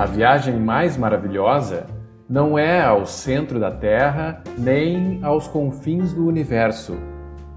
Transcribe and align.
A 0.00 0.06
viagem 0.06 0.58
mais 0.58 0.96
maravilhosa 0.96 1.86
não 2.26 2.58
é 2.58 2.82
ao 2.82 3.04
centro 3.04 3.60
da 3.60 3.70
Terra 3.70 4.42
nem 4.56 5.22
aos 5.22 5.46
confins 5.46 6.14
do 6.14 6.26
universo, 6.26 6.96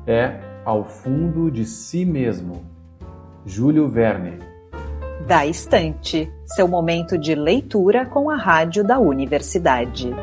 é 0.05 0.41
ao 0.65 0.83
fundo 0.83 1.49
de 1.49 1.63
si 1.63 2.03
mesmo. 2.03 2.65
Júlio 3.45 3.87
Verne. 3.87 4.39
Da 5.25 5.45
Estante, 5.45 6.29
seu 6.45 6.67
momento 6.67 7.17
de 7.17 7.33
leitura 7.33 8.05
com 8.05 8.29
a 8.29 8.35
rádio 8.35 8.83
da 8.83 8.99
universidade. 8.99 10.13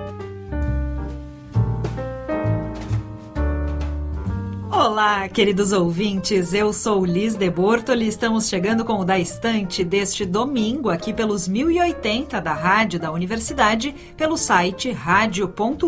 Olá, 4.81 5.29
queridos 5.29 5.73
ouvintes, 5.73 6.55
eu 6.55 6.73
sou 6.73 7.05
Liz 7.05 7.35
de 7.35 7.51
Bortoli 7.51 8.09
estamos 8.09 8.49
chegando 8.49 8.83
com 8.83 8.95
o 8.95 9.05
Da 9.05 9.19
Estante 9.19 9.85
deste 9.85 10.25
domingo 10.25 10.89
aqui 10.89 11.13
pelos 11.13 11.47
1080 11.47 12.41
da 12.41 12.55
Rádio 12.55 12.99
da 12.99 13.13
Universidade, 13.13 13.95
pelo 14.17 14.39
site 14.39 14.91
radio.urgs.br 14.91 15.83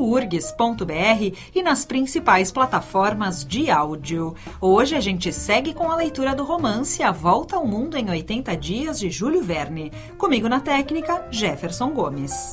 e 1.55 1.62
nas 1.62 1.87
principais 1.87 2.53
plataformas 2.53 3.43
de 3.47 3.70
áudio. 3.70 4.34
Hoje 4.61 4.95
a 4.95 5.01
gente 5.01 5.33
segue 5.33 5.73
com 5.73 5.91
a 5.91 5.97
leitura 5.97 6.34
do 6.34 6.45
romance 6.45 7.03
A 7.03 7.11
Volta 7.11 7.56
ao 7.56 7.67
Mundo 7.67 7.97
em 7.97 8.11
80 8.11 8.55
Dias 8.59 9.01
de 9.01 9.09
Júlio 9.09 9.43
Verne. 9.43 9.91
Comigo 10.19 10.51
na 10.51 10.61
técnica, 10.61 11.27
Jefferson 11.31 11.93
Gomes. 11.93 12.53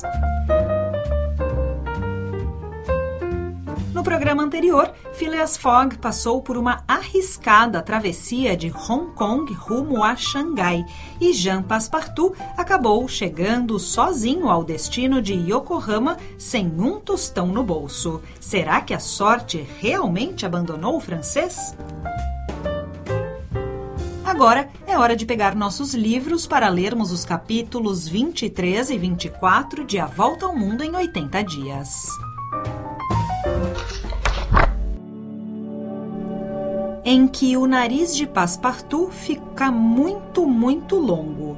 No 3.92 4.04
programa 4.04 4.44
anterior, 4.44 4.92
Phileas 5.14 5.56
Fogg 5.56 5.98
passou 5.98 6.40
por 6.40 6.56
uma 6.56 6.84
arriscada 6.86 7.82
travessia 7.82 8.56
de 8.56 8.70
Hong 8.70 9.12
Kong 9.14 9.52
rumo 9.52 10.04
a 10.04 10.14
Xangai 10.14 10.84
e 11.20 11.32
Jean 11.32 11.60
Passepartout 11.62 12.36
acabou 12.56 13.08
chegando 13.08 13.80
sozinho 13.80 14.48
ao 14.48 14.62
destino 14.62 15.20
de 15.20 15.34
Yokohama 15.34 16.16
sem 16.38 16.68
um 16.68 17.00
tostão 17.00 17.48
no 17.48 17.64
bolso. 17.64 18.22
Será 18.38 18.80
que 18.80 18.94
a 18.94 19.00
sorte 19.00 19.66
realmente 19.80 20.46
abandonou 20.46 20.96
o 20.96 21.00
francês? 21.00 21.76
Agora 24.24 24.70
é 24.86 24.96
hora 24.96 25.16
de 25.16 25.26
pegar 25.26 25.56
nossos 25.56 25.94
livros 25.94 26.46
para 26.46 26.68
lermos 26.68 27.10
os 27.10 27.24
capítulos 27.24 28.06
23 28.06 28.88
e 28.90 28.96
24 28.96 29.84
de 29.84 29.98
A 29.98 30.06
Volta 30.06 30.46
ao 30.46 30.56
Mundo 30.56 30.84
em 30.84 30.94
80 30.94 31.42
Dias. 31.42 32.06
Em 37.04 37.26
que 37.26 37.56
o 37.56 37.66
nariz 37.66 38.14
de 38.14 38.26
Passepartout 38.26 39.12
fica 39.12 39.70
muito, 39.70 40.46
muito 40.46 40.96
longo. 40.96 41.56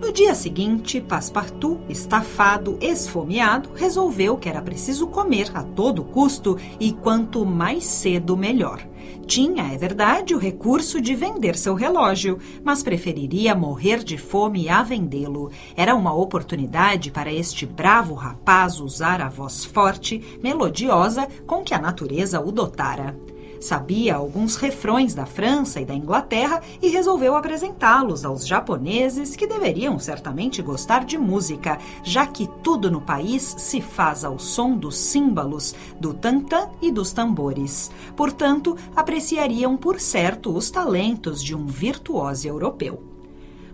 No 0.00 0.12
dia 0.12 0.32
seguinte, 0.32 1.00
Passepartout, 1.00 1.80
estafado, 1.88 2.78
esfomeado, 2.80 3.70
resolveu 3.74 4.36
que 4.36 4.48
era 4.48 4.62
preciso 4.62 5.08
comer 5.08 5.50
a 5.54 5.64
todo 5.64 6.04
custo 6.04 6.56
e 6.78 6.92
quanto 6.92 7.44
mais 7.44 7.84
cedo 7.84 8.36
melhor. 8.36 8.80
Tinha, 9.26 9.72
é 9.72 9.76
verdade, 9.76 10.34
o 10.34 10.38
recurso 10.38 11.00
de 11.00 11.16
vender 11.16 11.56
seu 11.56 11.74
relógio, 11.74 12.38
mas 12.62 12.82
preferiria 12.82 13.56
morrer 13.56 14.04
de 14.04 14.16
fome 14.16 14.68
a 14.68 14.82
vendê-lo. 14.82 15.50
Era 15.76 15.96
uma 15.96 16.14
oportunidade 16.14 17.10
para 17.10 17.32
este 17.32 17.66
bravo 17.66 18.14
rapaz 18.14 18.78
usar 18.78 19.20
a 19.20 19.28
voz 19.28 19.64
forte, 19.64 20.38
melodiosa 20.42 21.26
com 21.44 21.64
que 21.64 21.74
a 21.74 21.78
natureza 21.80 22.40
o 22.40 22.52
dotara. 22.52 23.16
Sabia 23.60 24.14
alguns 24.14 24.56
refrões 24.56 25.14
da 25.14 25.26
França 25.26 25.80
e 25.80 25.84
da 25.84 25.94
Inglaterra 25.94 26.60
e 26.80 26.88
resolveu 26.88 27.36
apresentá-los 27.36 28.24
aos 28.24 28.46
japoneses 28.46 29.34
que 29.36 29.46
deveriam 29.46 29.98
certamente 29.98 30.62
gostar 30.62 31.04
de 31.04 31.18
música, 31.18 31.78
já 32.02 32.26
que 32.26 32.48
tudo 32.62 32.90
no 32.90 33.00
país 33.00 33.54
se 33.58 33.80
faz 33.80 34.24
ao 34.24 34.38
som 34.38 34.76
dos 34.76 34.96
símbolos, 34.96 35.74
do 35.98 36.14
tantã 36.14 36.68
e 36.80 36.90
dos 36.90 37.12
tambores. 37.12 37.90
Portanto, 38.16 38.76
apreciariam 38.94 39.76
por 39.76 40.00
certo 40.00 40.54
os 40.54 40.70
talentos 40.70 41.42
de 41.42 41.54
um 41.54 41.66
virtuoso 41.66 42.46
europeu. 42.46 43.17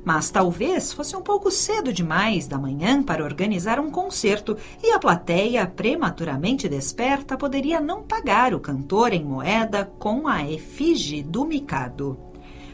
Mas 0.04 0.30
talvez 0.30 0.92
fosse 0.92 1.16
um 1.16 1.22
pouco 1.22 1.50
cedo 1.50 1.92
demais 1.92 2.46
da 2.46 2.58
manhã 2.58 3.02
para 3.02 3.24
organizar 3.24 3.80
um 3.80 3.90
concerto 3.90 4.56
e 4.82 4.92
a 4.92 4.98
plateia, 4.98 5.66
prematuramente 5.66 6.68
desperta, 6.68 7.38
poderia 7.38 7.80
não 7.80 8.02
pagar 8.02 8.52
o 8.52 8.60
cantor 8.60 9.14
em 9.14 9.24
moeda 9.24 9.90
com 9.98 10.28
a 10.28 10.48
efígie 10.48 11.22
do 11.22 11.46
Mikado. 11.46 12.18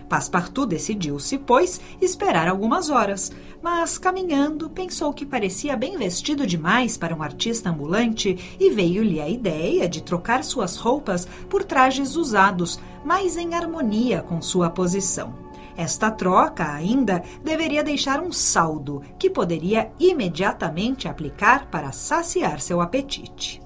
Passepartout 0.09 0.69
decidiu-se, 0.69 1.39
pois, 1.39 1.81
esperar 2.01 2.49
algumas 2.49 2.91
horas, 2.91 3.31
mas 3.63 3.97
caminhando 3.97 4.69
pensou 4.69 5.13
que 5.13 5.25
parecia 5.25 5.77
bem 5.77 5.97
vestido 5.97 6.45
demais 6.45 6.99
para 6.99 7.15
um 7.15 7.23
artista 7.23 7.71
ambulante 7.71 8.57
e 8.59 8.71
veio-lhe 8.71 9.21
a 9.21 9.29
ideia 9.29 9.89
de 9.89 10.03
trocar 10.03 10.43
suas 10.43 10.77
roupas 10.77 11.29
por 11.49 11.63
trajes 11.63 12.17
usados, 12.17 12.81
mais 13.05 13.37
em 13.37 13.55
harmonia 13.55 14.21
com 14.21 14.43
sua 14.43 14.69
posição. 14.69 15.50
Esta 15.77 16.11
troca 16.11 16.73
ainda 16.73 17.23
deveria 17.43 17.83
deixar 17.83 18.21
um 18.21 18.33
saldo 18.33 19.03
que 19.19 19.31
poderia 19.31 19.91
imediatamente 19.99 21.09
aplicar 21.09 21.67
para 21.71 21.93
saciar 21.93 22.61
seu 22.61 22.81
apetite. 22.81 23.63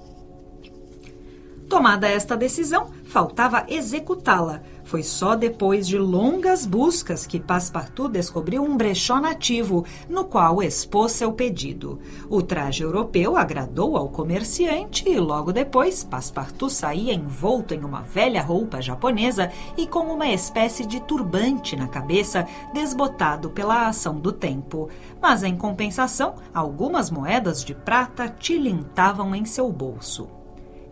Tomada 1.69 2.07
esta 2.09 2.37
decisão, 2.37 2.91
faltava 3.07 3.65
executá-la, 3.69 4.63
foi 4.85 5.03
só 5.03 5.35
depois 5.35 5.87
de 5.87 5.99
longas 5.99 6.67
buscas 6.67 7.27
que 7.27 7.41
Passepartout 7.41 8.13
descobriu 8.13 8.63
um 8.63 8.77
brechó 8.77 9.19
nativo, 9.21 9.85
no 10.09 10.25
qual 10.25 10.63
expôs 10.63 11.13
seu 11.13 11.33
pedido. 11.33 11.99
O 12.29 12.43
traje 12.43 12.83
europeu 12.83 13.37
agradou 13.37 13.97
ao 13.97 14.09
comerciante 14.09 15.09
e 15.09 15.19
logo 15.19 15.53
depois 15.53 16.05
Passepartout 16.05 16.73
saía 16.73 17.15
envolto 17.15 17.75
em 17.75 17.83
uma 17.83 18.03
velha 18.03 18.43
roupa 18.43 18.81
japonesa 18.81 19.51
e 19.77 19.87
com 19.87 20.01
uma 20.01 20.29
espécie 20.29 20.87
de 20.87 21.01
turbante 21.01 21.77
na 21.77 21.89
cabeça, 21.89 22.47
desbotado 22.73 23.51
pela 23.51 23.89
ação 23.89 24.21
do 24.21 24.33
tempo. 24.33 24.89
Mas 25.21 25.43
em 25.43 25.57
compensação, 25.57 26.35
algumas 26.53 27.11
moedas 27.11 27.65
de 27.65 27.75
prata 27.75 28.29
tilintavam 28.29 29.35
em 29.35 29.45
seu 29.45 29.73
bolso. 29.73 30.29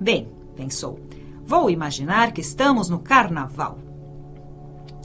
Bem, 0.00 0.28
pensou. 0.56 0.98
Vou 1.52 1.68
imaginar 1.68 2.32
que 2.32 2.40
estamos 2.40 2.88
no 2.88 2.98
carnaval. 2.98 3.78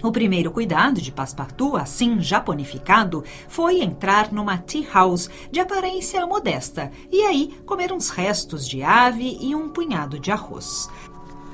O 0.02 0.13
primeiro 0.13 0.50
cuidado 0.50 1.02
de 1.02 1.12
Passepartout, 1.12 1.75
assim 1.75 2.22
japonificado, 2.22 3.22
foi 3.50 3.81
entrar 3.81 4.31
numa 4.31 4.58
tea 4.58 4.88
house 4.94 5.30
de 5.52 5.59
aparência 5.59 6.25
modesta 6.25 6.90
e 7.12 7.22
aí 7.24 7.59
comer 7.66 7.91
uns 7.91 8.09
restos 8.09 8.66
de 8.66 8.81
ave 8.81 9.38
e 9.41 9.53
um 9.53 9.68
punhado 9.68 10.18
de 10.18 10.31
arroz. 10.31 10.90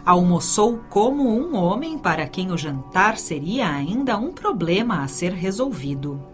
Almoçou 0.06 0.84
como 0.92 1.28
um 1.28 1.56
homem 1.56 1.98
para 1.98 2.28
quem 2.28 2.52
o 2.52 2.58
jantar 2.58 3.18
seria 3.18 3.68
ainda 3.68 4.16
um 4.16 4.32
problema 4.32 5.02
a 5.02 5.08
ser 5.08 5.34
resolvido. 5.34 6.33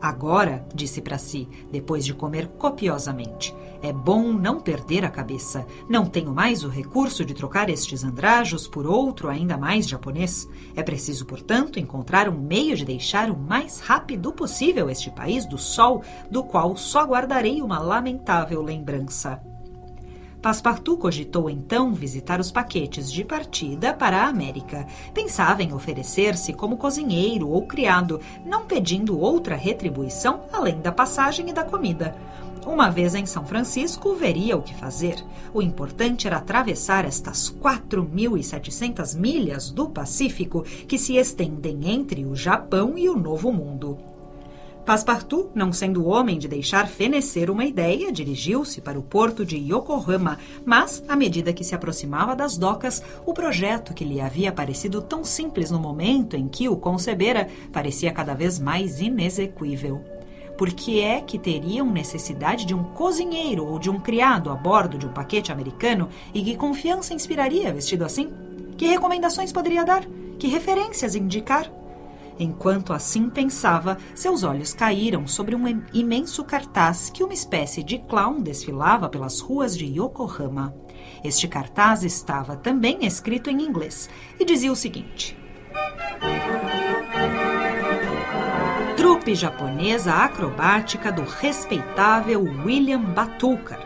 Agora, 0.00 0.66
disse 0.74 1.00
para 1.00 1.18
si, 1.18 1.48
depois 1.70 2.04
de 2.04 2.14
comer 2.14 2.48
copiosamente, 2.58 3.54
é 3.82 3.92
bom 3.92 4.32
não 4.32 4.60
perder 4.60 5.04
a 5.04 5.10
cabeça. 5.10 5.66
Não 5.88 6.06
tenho 6.06 6.32
mais 6.34 6.64
o 6.64 6.68
recurso 6.68 7.24
de 7.24 7.34
trocar 7.34 7.68
estes 7.68 8.04
andrajos 8.04 8.66
por 8.66 8.86
outro 8.86 9.28
ainda 9.28 9.56
mais 9.56 9.88
japonês. 9.88 10.48
É 10.74 10.82
preciso, 10.82 11.24
portanto, 11.26 11.78
encontrar 11.78 12.28
um 12.28 12.38
meio 12.38 12.76
de 12.76 12.84
deixar 12.84 13.30
o 13.30 13.36
mais 13.36 13.80
rápido 13.80 14.32
possível 14.32 14.90
este 14.90 15.10
país 15.10 15.46
do 15.46 15.58
sol, 15.58 16.02
do 16.30 16.42
qual 16.42 16.76
só 16.76 17.04
guardarei 17.04 17.62
uma 17.62 17.78
lamentável 17.78 18.62
lembrança. 18.62 19.40
Passepartout 20.40 21.00
cogitou 21.00 21.50
então 21.50 21.92
visitar 21.92 22.38
os 22.38 22.52
paquetes 22.52 23.10
de 23.10 23.24
partida 23.24 23.92
para 23.92 24.18
a 24.22 24.28
América. 24.28 24.86
Pensava 25.12 25.62
em 25.62 25.72
oferecer-se 25.72 26.52
como 26.52 26.76
cozinheiro 26.76 27.48
ou 27.48 27.66
criado, 27.66 28.20
não 28.46 28.64
pedindo 28.64 29.18
outra 29.18 29.56
retribuição 29.56 30.42
além 30.52 30.80
da 30.80 30.92
passagem 30.92 31.48
e 31.48 31.52
da 31.52 31.64
comida. 31.64 32.14
Uma 32.64 32.90
vez 32.90 33.14
em 33.14 33.24
São 33.24 33.46
Francisco, 33.46 34.14
veria 34.14 34.56
o 34.56 34.62
que 34.62 34.74
fazer. 34.74 35.24
O 35.54 35.62
importante 35.62 36.26
era 36.26 36.36
atravessar 36.36 37.04
estas 37.04 37.50
4.700 37.50 39.16
milhas 39.16 39.70
do 39.70 39.88
Pacífico 39.88 40.62
que 40.86 40.98
se 40.98 41.16
estendem 41.16 41.90
entre 41.90 42.24
o 42.26 42.36
Japão 42.36 42.96
e 42.96 43.08
o 43.08 43.16
Novo 43.16 43.50
Mundo. 43.50 43.98
Passepartout, 44.88 45.50
não 45.54 45.70
sendo 45.70 46.06
homem 46.06 46.38
de 46.38 46.48
deixar 46.48 46.88
fenecer 46.88 47.50
uma 47.50 47.66
ideia, 47.66 48.10
dirigiu-se 48.10 48.80
para 48.80 48.98
o 48.98 49.02
porto 49.02 49.44
de 49.44 49.58
Yokohama, 49.58 50.38
mas, 50.64 51.04
à 51.06 51.14
medida 51.14 51.52
que 51.52 51.62
se 51.62 51.74
aproximava 51.74 52.34
das 52.34 52.56
docas, 52.56 53.02
o 53.26 53.34
projeto 53.34 53.92
que 53.92 54.02
lhe 54.02 54.18
havia 54.18 54.50
parecido 54.50 55.02
tão 55.02 55.22
simples 55.22 55.70
no 55.70 55.78
momento 55.78 56.36
em 56.36 56.48
que 56.48 56.70
o 56.70 56.76
concebera 56.78 57.48
parecia 57.70 58.10
cada 58.10 58.32
vez 58.32 58.58
mais 58.58 58.98
inexequível. 58.98 60.02
Por 60.56 60.70
que 60.70 61.02
é 61.02 61.20
que 61.20 61.38
teriam 61.38 61.92
necessidade 61.92 62.64
de 62.64 62.74
um 62.74 62.82
cozinheiro 62.82 63.66
ou 63.66 63.78
de 63.78 63.90
um 63.90 64.00
criado 64.00 64.48
a 64.48 64.54
bordo 64.54 64.96
de 64.96 65.04
um 65.04 65.12
paquete 65.12 65.52
americano 65.52 66.08
e 66.32 66.42
que 66.42 66.56
confiança 66.56 67.12
inspiraria 67.12 67.74
vestido 67.74 68.06
assim? 68.06 68.30
Que 68.78 68.86
recomendações 68.86 69.52
poderia 69.52 69.84
dar? 69.84 70.06
Que 70.38 70.48
referências 70.48 71.14
indicar? 71.14 71.70
Enquanto 72.38 72.92
assim 72.92 73.28
pensava, 73.28 73.98
seus 74.14 74.44
olhos 74.44 74.72
caíram 74.72 75.26
sobre 75.26 75.54
um 75.54 75.66
imenso 75.92 76.44
cartaz 76.44 77.10
que 77.10 77.24
uma 77.24 77.34
espécie 77.34 77.82
de 77.82 77.98
clown 77.98 78.40
desfilava 78.40 79.08
pelas 79.08 79.40
ruas 79.40 79.76
de 79.76 79.86
Yokohama. 79.86 80.74
Este 81.24 81.48
cartaz 81.48 82.04
estava 82.04 82.56
também 82.56 83.04
escrito 83.04 83.50
em 83.50 83.62
inglês 83.62 84.08
e 84.38 84.44
dizia 84.44 84.70
o 84.70 84.76
seguinte: 84.76 85.36
Trupe 88.96 89.34
japonesa 89.34 90.12
acrobática 90.14 91.10
do 91.10 91.22
respeitável 91.22 92.42
William 92.64 93.00
Batucar 93.00 93.77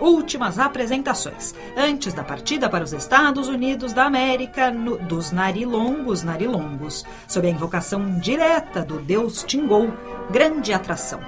últimas 0.00 0.58
apresentações, 0.58 1.54
antes 1.76 2.12
da 2.12 2.22
partida 2.22 2.68
para 2.68 2.84
os 2.84 2.92
Estados 2.92 3.48
Unidos 3.48 3.92
da 3.92 4.04
América 4.04 4.70
no, 4.70 4.98
dos 4.98 5.32
narilongos 5.32 6.22
narilongos, 6.22 7.04
sob 7.26 7.46
a 7.46 7.50
invocação 7.50 8.18
direta 8.18 8.82
do 8.82 9.00
deus 9.00 9.42
Tingol, 9.42 9.92
grande 10.30 10.72
atração. 10.72 11.20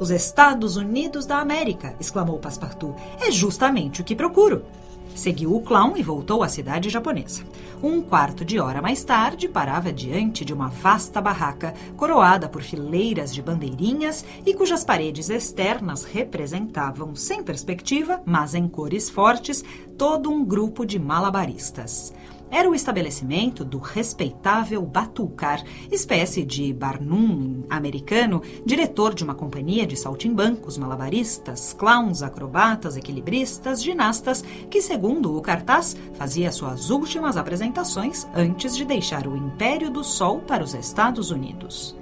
Os 0.00 0.10
Estados 0.10 0.76
Unidos 0.76 1.26
da 1.26 1.38
América, 1.38 1.94
exclamou 1.98 2.38
Passepartout, 2.38 2.94
é 3.20 3.30
justamente 3.30 4.00
o 4.00 4.04
que 4.04 4.14
procuro. 4.14 4.64
Seguiu 5.18 5.52
o 5.52 5.60
clown 5.60 5.96
e 5.96 6.02
voltou 6.02 6.44
à 6.44 6.48
cidade 6.48 6.88
japonesa. 6.88 7.42
Um 7.82 8.00
quarto 8.00 8.44
de 8.44 8.60
hora 8.60 8.80
mais 8.80 9.02
tarde, 9.02 9.48
parava 9.48 9.92
diante 9.92 10.44
de 10.44 10.54
uma 10.54 10.68
vasta 10.68 11.20
barraca, 11.20 11.74
coroada 11.96 12.48
por 12.48 12.62
fileiras 12.62 13.34
de 13.34 13.42
bandeirinhas 13.42 14.24
e 14.46 14.54
cujas 14.54 14.84
paredes 14.84 15.28
externas 15.28 16.04
representavam, 16.04 17.16
sem 17.16 17.42
perspectiva, 17.42 18.22
mas 18.24 18.54
em 18.54 18.68
cores 18.68 19.10
fortes, 19.10 19.64
todo 19.98 20.30
um 20.30 20.44
grupo 20.44 20.86
de 20.86 21.00
malabaristas 21.00 22.14
era 22.50 22.68
o 22.68 22.74
estabelecimento 22.74 23.64
do 23.64 23.78
respeitável 23.78 24.82
Batucar, 24.82 25.62
espécie 25.90 26.44
de 26.44 26.72
Barnum 26.72 27.64
americano, 27.68 28.42
diretor 28.64 29.14
de 29.14 29.24
uma 29.24 29.34
companhia 29.34 29.86
de 29.86 29.96
saltimbancos, 29.96 30.78
malabaristas, 30.78 31.72
clowns, 31.72 32.22
acrobatas, 32.22 32.96
equilibristas, 32.96 33.82
ginastas, 33.82 34.42
que, 34.70 34.80
segundo 34.80 35.36
o 35.36 35.42
cartaz, 35.42 35.96
fazia 36.14 36.50
suas 36.52 36.90
últimas 36.90 37.36
apresentações 37.36 38.26
antes 38.34 38.76
de 38.76 38.84
deixar 38.84 39.26
o 39.26 39.36
Império 39.36 39.90
do 39.90 40.02
Sol 40.02 40.40
para 40.40 40.64
os 40.64 40.74
Estados 40.74 41.30
Unidos. 41.30 41.96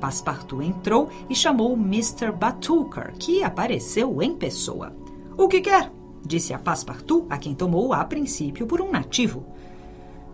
Passepartout 0.00 0.62
entrou 0.62 1.08
e 1.28 1.34
chamou 1.34 1.72
Mr. 1.72 2.30
Batucar, 2.32 3.14
que 3.18 3.42
apareceu 3.42 4.20
em 4.22 4.34
pessoa. 4.36 4.94
O 5.36 5.48
que 5.48 5.60
quer? 5.60 5.90
disse 6.26 6.52
a 6.52 6.58
Passepartout, 6.58 7.26
a 7.30 7.38
quem 7.38 7.54
tomou 7.54 7.92
a 7.92 8.04
princípio 8.04 8.66
por 8.66 8.80
um 8.80 8.90
nativo. 8.90 9.46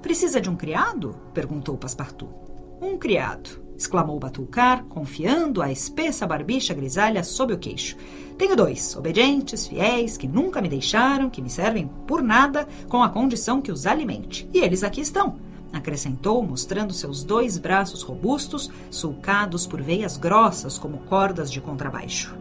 Precisa 0.02 0.40
de 0.40 0.50
um 0.50 0.56
criado? 0.56 1.16
perguntou 1.32 1.78
Passepartout. 1.78 2.32
Um 2.80 2.98
criado, 2.98 3.62
exclamou 3.78 4.18
Batulcar, 4.18 4.84
confiando 4.84 5.62
a 5.62 5.70
espessa 5.70 6.26
barbicha 6.26 6.74
grisalha 6.74 7.22
sob 7.22 7.54
o 7.54 7.58
queixo. 7.58 7.96
Tenho 8.36 8.56
dois, 8.56 8.96
obedientes, 8.96 9.68
fiéis, 9.68 10.16
que 10.16 10.26
nunca 10.26 10.60
me 10.60 10.68
deixaram, 10.68 11.30
que 11.30 11.40
me 11.40 11.48
servem 11.48 11.88
por 12.06 12.20
nada, 12.20 12.66
com 12.88 13.02
a 13.02 13.08
condição 13.08 13.62
que 13.62 13.70
os 13.70 13.86
alimente. 13.86 14.48
E 14.52 14.58
eles 14.58 14.82
aqui 14.82 15.00
estão 15.00 15.36
acrescentou, 15.72 16.42
mostrando 16.42 16.92
seus 16.92 17.24
dois 17.24 17.56
braços 17.56 18.02
robustos, 18.02 18.70
sulcados 18.90 19.66
por 19.66 19.80
veias 19.80 20.16
grossas 20.16 20.76
como 20.78 20.98
cordas 20.98 21.50
de 21.50 21.60
contrabaixo. 21.60 22.36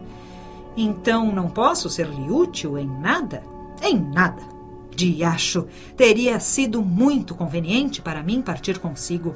Então 0.76 1.32
não 1.32 1.48
posso 1.48 1.88
ser-lhe 1.88 2.30
útil 2.30 2.78
em 2.78 2.86
nada? 2.86 3.42
Em 3.82 3.98
nada, 3.98 4.42
Diacho, 4.94 5.66
teria 5.96 6.38
sido 6.38 6.82
muito 6.82 7.34
conveniente 7.34 8.02
para 8.02 8.22
mim 8.22 8.42
partir 8.42 8.78
consigo. 8.78 9.34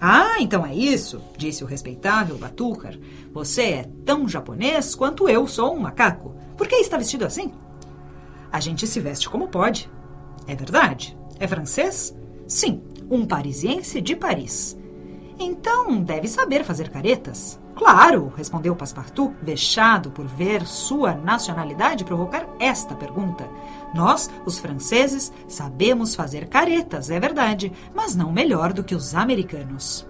Ah, 0.00 0.36
então 0.38 0.64
é 0.64 0.74
isso, 0.74 1.20
disse 1.36 1.64
o 1.64 1.66
respeitável 1.66 2.38
Batucar. 2.38 2.94
Você 3.32 3.62
é 3.62 3.90
tão 4.04 4.28
japonês 4.28 4.94
quanto 4.94 5.28
eu 5.28 5.46
sou 5.48 5.74
um 5.74 5.80
macaco. 5.80 6.36
Por 6.56 6.68
que 6.68 6.76
está 6.76 6.96
vestido 6.96 7.24
assim? 7.24 7.52
A 8.52 8.60
gente 8.60 8.86
se 8.86 9.00
veste 9.00 9.28
como 9.28 9.48
pode. 9.48 9.90
É 10.46 10.54
verdade? 10.54 11.18
É 11.38 11.46
francês? 11.46 12.16
Sim, 12.46 12.82
um 13.10 13.26
parisiense 13.26 14.00
de 14.00 14.14
Paris. 14.14 14.78
Então 15.38 16.00
deve 16.02 16.28
saber 16.28 16.64
fazer 16.64 16.90
caretas. 16.90 17.60
Claro, 17.78 18.32
respondeu 18.36 18.74
Passepartout, 18.74 19.36
vexado 19.40 20.10
por 20.10 20.26
ver 20.26 20.66
sua 20.66 21.14
nacionalidade 21.14 22.04
provocar 22.04 22.44
esta 22.58 22.92
pergunta. 22.96 23.48
Nós, 23.94 24.28
os 24.44 24.58
franceses, 24.58 25.32
sabemos 25.46 26.16
fazer 26.16 26.48
caretas, 26.48 27.08
é 27.08 27.20
verdade, 27.20 27.72
mas 27.94 28.16
não 28.16 28.32
melhor 28.32 28.72
do 28.72 28.82
que 28.82 28.96
os 28.96 29.14
americanos. 29.14 30.04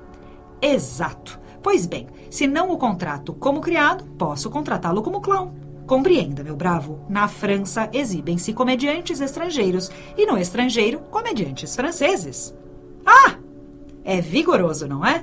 Exato. 0.62 1.38
Pois 1.62 1.84
bem, 1.84 2.08
se 2.30 2.46
não 2.46 2.70
o 2.70 2.78
contrato 2.78 3.34
como 3.34 3.60
criado, 3.60 4.04
posso 4.16 4.48
contratá-lo 4.48 5.02
como 5.02 5.20
clown. 5.20 5.52
Compreenda, 5.86 6.42
meu 6.42 6.56
bravo, 6.56 7.00
na 7.06 7.28
França 7.28 7.90
exibem-se 7.92 8.54
comediantes 8.54 9.20
estrangeiros 9.20 9.90
e 10.16 10.24
no 10.24 10.38
estrangeiro, 10.38 11.00
comediantes 11.10 11.76
franceses. 11.76 12.56
Ah! 13.04 13.34
É 14.02 14.22
vigoroso, 14.22 14.88
não 14.88 15.04
é? 15.04 15.22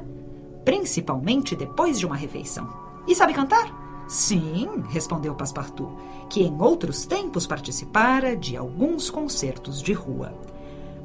Principalmente 0.65 1.55
depois 1.55 1.97
de 1.99 2.05
uma 2.05 2.15
refeição. 2.15 2.67
E 3.07 3.15
sabe 3.15 3.33
cantar? 3.33 4.05
Sim, 4.07 4.83
respondeu 4.89 5.33
Passepartout, 5.33 5.95
que 6.29 6.43
em 6.43 6.61
outros 6.61 7.05
tempos 7.05 7.47
participara 7.47 8.35
de 8.35 8.57
alguns 8.57 9.09
concertos 9.09 9.81
de 9.81 9.93
rua. 9.93 10.33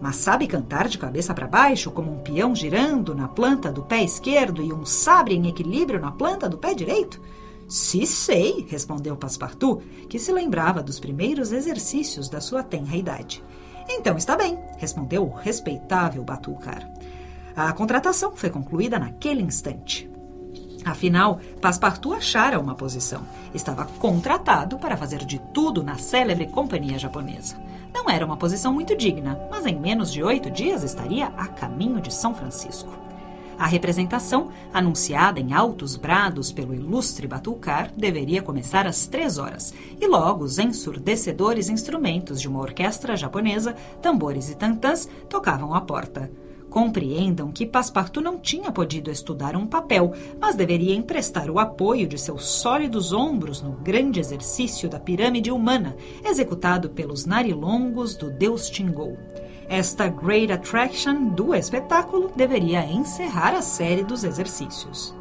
Mas 0.01 0.17
sabe 0.17 0.47
cantar 0.47 0.89
de 0.89 0.99
cabeça 0.99 1.35
para 1.35 1.47
baixo, 1.47 1.91
como 1.91 2.11
um 2.11 2.19
peão 2.19 2.55
girando 2.55 3.15
na 3.15 3.29
planta 3.29 3.71
do 3.71 3.83
pé 3.83 4.03
esquerdo 4.03 4.63
e 4.63 4.73
um 4.73 4.85
sabre 4.87 5.35
em 5.35 5.47
equilíbrio 5.47 6.01
na 6.01 6.11
planta 6.11 6.49
do 6.49 6.57
pé 6.57 6.75
direito? 6.75 7.21
Se 7.69 8.07
sei, 8.07 8.67
respondeu 8.69 9.17
Passepartout, 9.17 9.85
que 10.09 10.19
se 10.19 10.33
lembrava 10.33 10.83
dos 10.83 10.99
primeiros 10.99 11.53
exercícios 11.53 12.29
da 12.29 12.41
sua 12.41 12.63
tenra 12.63 12.97
idade. 12.97 13.45
Então 13.89 14.17
está 14.17 14.37
bem, 14.37 14.59
respondeu 14.79 15.25
o 15.25 15.35
respeitável 15.35 16.23
Batucar. 16.25 16.91
A 17.69 17.75
contratação 17.75 18.33
foi 18.35 18.49
concluída 18.49 18.99
naquele 18.99 19.43
instante. 19.43 20.11
Afinal, 20.83 21.41
Passepartout 21.61 22.17
achara 22.17 22.59
uma 22.59 22.75
posição. 22.75 23.21
Estava 23.53 23.85
contratado 23.85 24.79
para 24.79 24.97
fazer 24.97 25.27
de 25.27 25.39
tudo 25.53 25.83
na 25.83 25.99
célebre 25.99 26.47
companhia 26.47 26.99
japonesa. 26.99 27.61
Não 27.93 28.09
era 28.09 28.25
uma 28.25 28.39
posição 28.39 28.73
muito 28.73 28.97
digna, 28.97 29.39
mas 29.51 29.67
em 29.67 29.79
menos 29.79 30.11
de 30.11 30.23
oito 30.23 30.51
dias 30.51 30.83
estaria 30.83 31.27
a 31.37 31.49
caminho 31.49 32.01
de 32.01 32.11
São 32.11 32.35
Francisco. 32.35 32.99
A 33.59 33.67
representação, 33.67 34.49
anunciada 34.73 35.39
em 35.39 35.53
altos 35.53 35.97
brados 35.97 36.51
pelo 36.51 36.75
ilustre 36.75 37.27
Batucar, 37.27 37.93
deveria 37.95 38.41
começar 38.41 38.87
às 38.87 39.07
três 39.07 39.37
horas, 39.37 39.75
e 40.01 40.07
logo 40.07 40.45
os 40.45 40.59
ensurdecedores 40.59 41.69
instrumentos 41.69 42.41
de 42.41 42.49
uma 42.49 42.61
orquestra 42.61 43.19
japonesa, 43.19 43.77
tambores 44.01 44.49
e 44.49 44.55
tantãs, 44.55 45.07
tocavam 45.29 45.75
à 45.75 45.81
porta. 45.83 46.31
Compreendam 46.71 47.51
que 47.51 47.67
Passepartout 47.67 48.25
não 48.25 48.39
tinha 48.39 48.71
podido 48.71 49.11
estudar 49.11 49.57
um 49.57 49.67
papel, 49.67 50.13
mas 50.41 50.55
deveria 50.55 50.95
emprestar 50.95 51.51
o 51.51 51.59
apoio 51.59 52.07
de 52.07 52.17
seus 52.17 52.45
sólidos 52.47 53.13
ombros 53.13 53.61
no 53.61 53.73
grande 53.73 54.21
exercício 54.21 54.89
da 54.89 55.01
pirâmide 55.01 55.51
humana, 55.51 55.97
executado 56.25 56.89
pelos 56.91 57.27
narilongos 57.27 58.15
do 58.15 58.31
deus 58.31 58.71
Tingol. 58.71 59.19
Esta 59.69 60.09
Great 60.09 60.53
Attraction 60.53 61.29
do 61.29 61.55
espetáculo 61.55 62.31
deveria 62.35 62.85
encerrar 62.85 63.53
a 63.53 63.63
série 63.63 64.05
dos 64.05 64.23
exercícios. 64.23 65.15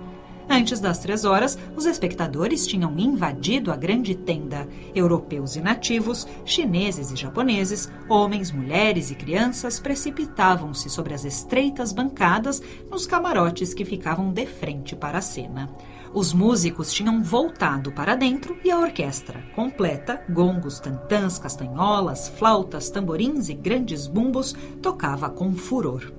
Antes 0.52 0.80
das 0.80 0.98
três 0.98 1.26
horas, 1.26 1.60
os 1.76 1.86
espectadores 1.86 2.66
tinham 2.66 2.98
invadido 2.98 3.72
a 3.72 3.76
grande 3.76 4.16
tenda. 4.16 4.68
Europeus 4.96 5.56
e 5.56 5.62
nativos, 5.62 6.28
chineses 6.44 7.12
e 7.12 7.16
japoneses, 7.16 7.88
homens, 8.10 8.52
mulheres 8.52 9.12
e 9.12 9.16
crianças 9.16 9.80
precipitavam-se 9.80 10.90
sobre 10.90 11.14
as 11.14 11.24
estreitas 11.24 11.94
bancadas 11.94 12.64
nos 12.90 13.06
camarotes 13.06 13.76
que 13.76 13.86
ficavam 13.86 14.34
de 14.34 14.48
frente 14.48 14.96
para 14.96 15.20
a 15.20 15.22
cena. 15.22 15.70
Os 16.12 16.34
músicos 16.34 16.92
tinham 16.92 17.22
voltado 17.22 17.92
para 17.92 18.16
dentro 18.16 18.58
e 18.64 18.72
a 18.72 18.80
orquestra, 18.80 19.44
completa, 19.56 20.20
gongos, 20.28 20.80
tantãs, 20.80 21.38
castanholas, 21.38 22.28
flautas, 22.28 22.90
tamborins 22.90 23.50
e 23.50 23.54
grandes 23.54 24.08
bumbos, 24.08 24.56
tocava 24.82 25.30
com 25.30 25.54
furor. 25.54 26.12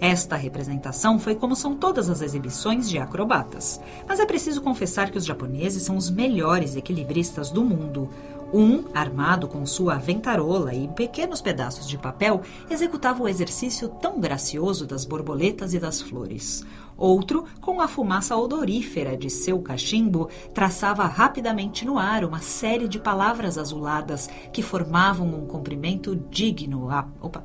Esta 0.00 0.36
representação 0.36 1.18
foi 1.18 1.34
como 1.34 1.56
são 1.56 1.74
todas 1.76 2.10
as 2.10 2.20
exibições 2.20 2.88
de 2.88 2.98
acrobatas. 2.98 3.80
Mas 4.06 4.20
é 4.20 4.26
preciso 4.26 4.60
confessar 4.60 5.10
que 5.10 5.18
os 5.18 5.24
japoneses 5.24 5.82
são 5.82 5.96
os 5.96 6.10
melhores 6.10 6.76
equilibristas 6.76 7.50
do 7.50 7.64
mundo. 7.64 8.08
Um, 8.52 8.84
armado 8.94 9.48
com 9.48 9.66
sua 9.66 9.94
aventarola 9.94 10.72
e 10.72 10.86
pequenos 10.86 11.40
pedaços 11.40 11.88
de 11.88 11.98
papel, 11.98 12.42
executava 12.70 13.22
o 13.22 13.28
exercício 13.28 13.88
tão 13.88 14.20
gracioso 14.20 14.86
das 14.86 15.04
borboletas 15.04 15.74
e 15.74 15.80
das 15.80 16.00
flores. 16.00 16.64
Outro, 16.96 17.44
com 17.60 17.80
a 17.80 17.88
fumaça 17.88 18.36
odorífera 18.36 19.16
de 19.16 19.28
seu 19.28 19.60
cachimbo, 19.60 20.28
traçava 20.52 21.04
rapidamente 21.04 21.84
no 21.84 21.98
ar 21.98 22.24
uma 22.24 22.40
série 22.40 22.86
de 22.86 23.00
palavras 23.00 23.58
azuladas 23.58 24.30
que 24.52 24.62
formavam 24.62 25.26
um 25.26 25.46
comprimento 25.46 26.14
digno. 26.14 26.88
A... 26.90 27.08
Opa, 27.20 27.44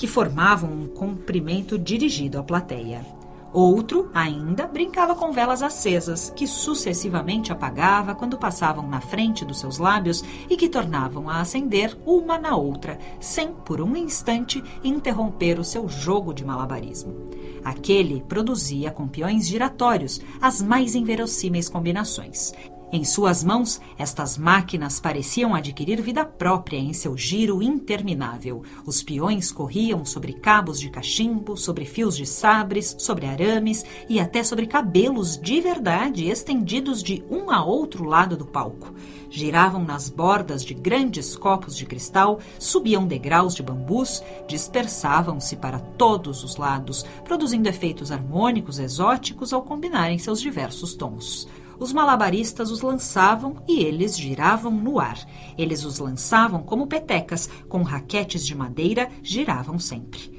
que 0.00 0.06
formavam 0.06 0.72
um 0.72 0.86
comprimento 0.86 1.78
dirigido 1.78 2.38
à 2.38 2.42
plateia. 2.42 3.04
Outro, 3.52 4.10
ainda, 4.14 4.66
brincava 4.66 5.14
com 5.14 5.30
velas 5.30 5.62
acesas, 5.62 6.32
que 6.34 6.46
sucessivamente 6.46 7.52
apagava 7.52 8.14
quando 8.14 8.38
passavam 8.38 8.88
na 8.88 9.02
frente 9.02 9.44
dos 9.44 9.60
seus 9.60 9.76
lábios 9.76 10.24
e 10.48 10.56
que 10.56 10.70
tornavam 10.70 11.28
a 11.28 11.40
acender 11.40 11.94
uma 12.06 12.38
na 12.38 12.56
outra, 12.56 12.98
sem, 13.20 13.52
por 13.52 13.82
um 13.82 13.94
instante, 13.94 14.64
interromper 14.82 15.60
o 15.60 15.64
seu 15.64 15.86
jogo 15.86 16.32
de 16.32 16.46
malabarismo. 16.46 17.14
Aquele 17.62 18.22
produzia 18.22 18.90
com 18.90 19.06
peões 19.06 19.46
giratórios 19.46 20.18
as 20.40 20.62
mais 20.62 20.94
inverossímeis 20.94 21.68
combinações. 21.68 22.54
Em 22.92 23.04
suas 23.04 23.44
mãos, 23.44 23.80
estas 23.96 24.36
máquinas 24.36 24.98
pareciam 24.98 25.54
adquirir 25.54 26.02
vida 26.02 26.24
própria 26.24 26.76
em 26.76 26.92
seu 26.92 27.16
giro 27.16 27.62
interminável. 27.62 28.64
Os 28.84 29.00
peões 29.00 29.52
corriam 29.52 30.04
sobre 30.04 30.32
cabos 30.32 30.80
de 30.80 30.90
cachimbo, 30.90 31.56
sobre 31.56 31.84
fios 31.84 32.16
de 32.16 32.26
sabres, 32.26 32.96
sobre 32.98 33.26
arames 33.26 33.84
e 34.08 34.18
até 34.18 34.42
sobre 34.42 34.66
cabelos 34.66 35.38
de 35.38 35.60
verdade 35.60 36.28
estendidos 36.28 37.00
de 37.00 37.22
um 37.30 37.48
a 37.48 37.64
outro 37.64 38.04
lado 38.04 38.36
do 38.36 38.44
palco. 38.44 38.92
Giravam 39.30 39.84
nas 39.84 40.10
bordas 40.10 40.64
de 40.64 40.74
grandes 40.74 41.36
copos 41.36 41.76
de 41.76 41.86
cristal, 41.86 42.40
subiam 42.58 43.06
degraus 43.06 43.54
de 43.54 43.62
bambus, 43.62 44.20
dispersavam-se 44.48 45.54
para 45.54 45.78
todos 45.78 46.42
os 46.42 46.56
lados, 46.56 47.04
produzindo 47.22 47.68
efeitos 47.68 48.10
harmônicos 48.10 48.80
exóticos 48.80 49.52
ao 49.52 49.62
combinarem 49.62 50.18
seus 50.18 50.40
diversos 50.40 50.96
tons 50.96 51.46
os 51.80 51.92
malabaristas 51.92 52.70
os 52.70 52.82
lançavam 52.82 53.56
e 53.66 53.82
eles 53.82 54.16
giravam 54.16 54.70
no 54.70 55.00
ar. 55.00 55.18
Eles 55.56 55.84
os 55.84 55.98
lançavam 55.98 56.62
como 56.62 56.86
petecas, 56.86 57.48
com 57.68 57.82
raquetes 57.82 58.46
de 58.46 58.54
madeira, 58.54 59.10
giravam 59.22 59.78
sempre. 59.78 60.38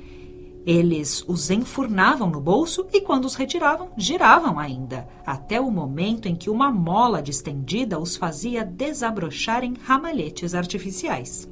Eles 0.66 1.26
os 1.28 1.50
enfurnavam 1.50 2.30
no 2.30 2.40
bolso 2.40 2.86
e, 2.94 3.02
quando 3.02 3.26
os 3.26 3.34
retiravam, 3.34 3.90
giravam 3.98 4.60
ainda, 4.60 5.08
até 5.26 5.60
o 5.60 5.72
momento 5.72 6.28
em 6.28 6.36
que 6.36 6.52
uma 6.52 6.72
mola 6.72 7.22
distendida 7.22 8.00
os 8.00 8.16
fazia 8.16 8.64
desabrochar 8.64 9.64
em 9.64 9.74
ramalhetes 9.74 10.54
artificiais. 10.54 11.50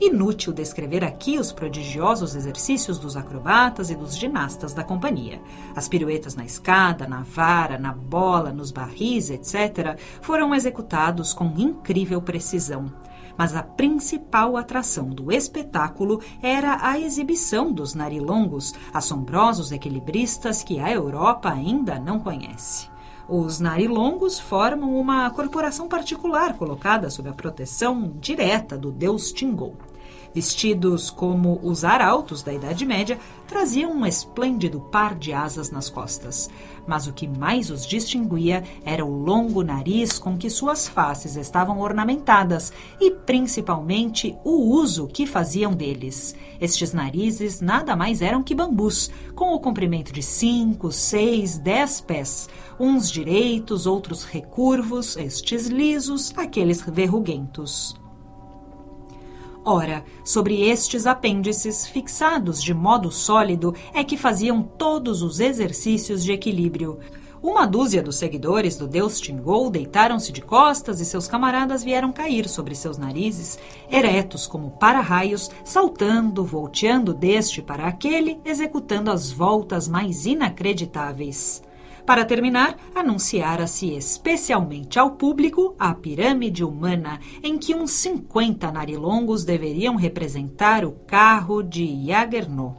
Inútil 0.00 0.52
descrever 0.52 1.04
aqui 1.04 1.38
os 1.38 1.52
prodigiosos 1.52 2.34
exercícios 2.34 2.98
dos 2.98 3.16
acrobatas 3.16 3.90
e 3.90 3.94
dos 3.94 4.16
ginastas 4.16 4.74
da 4.74 4.82
companhia. 4.82 5.40
As 5.74 5.88
piruetas 5.88 6.34
na 6.34 6.44
escada, 6.44 7.06
na 7.06 7.22
vara, 7.22 7.78
na 7.78 7.92
bola, 7.92 8.52
nos 8.52 8.70
barris, 8.70 9.30
etc., 9.30 9.98
foram 10.20 10.54
executados 10.54 11.32
com 11.32 11.54
incrível 11.56 12.20
precisão. 12.20 12.92
Mas 13.36 13.54
a 13.54 13.62
principal 13.62 14.56
atração 14.56 15.08
do 15.10 15.32
espetáculo 15.32 16.20
era 16.40 16.78
a 16.80 16.98
exibição 16.98 17.72
dos 17.72 17.94
narilongos, 17.94 18.72
assombrosos 18.92 19.72
equilibristas 19.72 20.62
que 20.62 20.78
a 20.78 20.90
Europa 20.90 21.50
ainda 21.50 21.98
não 21.98 22.20
conhece. 22.20 22.93
Os 23.28 23.58
narilongos 23.58 24.38
formam 24.38 24.98
uma 24.98 25.30
corporação 25.30 25.88
particular 25.88 26.58
colocada 26.58 27.08
sob 27.08 27.28
a 27.28 27.32
proteção 27.32 28.12
direta 28.20 28.76
do 28.76 28.92
deus 28.92 29.32
Tingol. 29.32 29.74
Vestidos 30.34 31.10
como 31.10 31.60
os 31.62 31.84
arautos 31.84 32.42
da 32.42 32.52
Idade 32.52 32.84
Média, 32.84 33.18
traziam 33.46 33.92
um 33.92 34.04
esplêndido 34.04 34.80
par 34.80 35.14
de 35.14 35.32
asas 35.32 35.70
nas 35.70 35.88
costas. 35.88 36.50
Mas 36.86 37.06
o 37.06 37.12
que 37.12 37.26
mais 37.26 37.70
os 37.70 37.86
distinguia 37.86 38.62
era 38.84 39.04
o 39.04 39.16
longo 39.24 39.62
nariz 39.62 40.18
com 40.18 40.36
que 40.36 40.50
suas 40.50 40.86
faces 40.88 41.36
estavam 41.36 41.80
ornamentadas 41.80 42.72
e, 43.00 43.10
principalmente, 43.10 44.36
o 44.44 44.70
uso 44.74 45.06
que 45.06 45.26
faziam 45.26 45.72
deles. 45.72 46.34
Estes 46.60 46.92
narizes 46.92 47.60
nada 47.60 47.96
mais 47.96 48.20
eram 48.20 48.42
que 48.42 48.54
bambus, 48.54 49.10
com 49.34 49.54
o 49.54 49.60
comprimento 49.60 50.12
de 50.12 50.22
cinco, 50.22 50.92
seis, 50.92 51.58
dez 51.58 52.00
pés, 52.00 52.48
uns 52.78 53.10
direitos, 53.10 53.86
outros 53.86 54.24
recurvos, 54.24 55.16
estes 55.16 55.66
lisos, 55.66 56.32
aqueles 56.36 56.82
verruguentos. 56.82 58.03
Ora, 59.66 60.04
sobre 60.22 60.68
estes 60.68 61.06
apêndices, 61.06 61.86
fixados 61.86 62.62
de 62.62 62.74
modo 62.74 63.10
sólido, 63.10 63.74
é 63.94 64.04
que 64.04 64.14
faziam 64.14 64.62
todos 64.62 65.22
os 65.22 65.40
exercícios 65.40 66.22
de 66.22 66.32
equilíbrio. 66.32 66.98
Uma 67.42 67.66
dúzia 67.66 68.02
dos 68.02 68.16
seguidores 68.16 68.76
do 68.76 68.86
deus 68.86 69.18
Tingol 69.18 69.70
deitaram-se 69.70 70.32
de 70.32 70.42
costas 70.42 71.00
e 71.00 71.04
seus 71.06 71.26
camaradas 71.26 71.82
vieram 71.82 72.12
cair 72.12 72.46
sobre 72.46 72.74
seus 72.74 72.98
narizes, 72.98 73.58
eretos 73.90 74.46
como 74.46 74.72
para-raios, 74.72 75.50
saltando, 75.64 76.44
volteando 76.44 77.14
deste 77.14 77.62
para 77.62 77.86
aquele, 77.86 78.38
executando 78.44 79.10
as 79.10 79.32
voltas 79.32 79.88
mais 79.88 80.26
inacreditáveis. 80.26 81.62
Para 82.06 82.24
terminar, 82.24 82.76
anunciara-se 82.94 83.94
especialmente 83.94 84.98
ao 84.98 85.12
público 85.12 85.74
a 85.78 85.94
pirâmide 85.94 86.62
humana, 86.62 87.18
em 87.42 87.56
que 87.56 87.74
uns 87.74 87.92
50 87.92 88.70
narilongos 88.70 89.42
deveriam 89.42 89.96
representar 89.96 90.84
o 90.84 90.92
carro 90.92 91.62
de 91.62 92.06
Jagerno. 92.06 92.76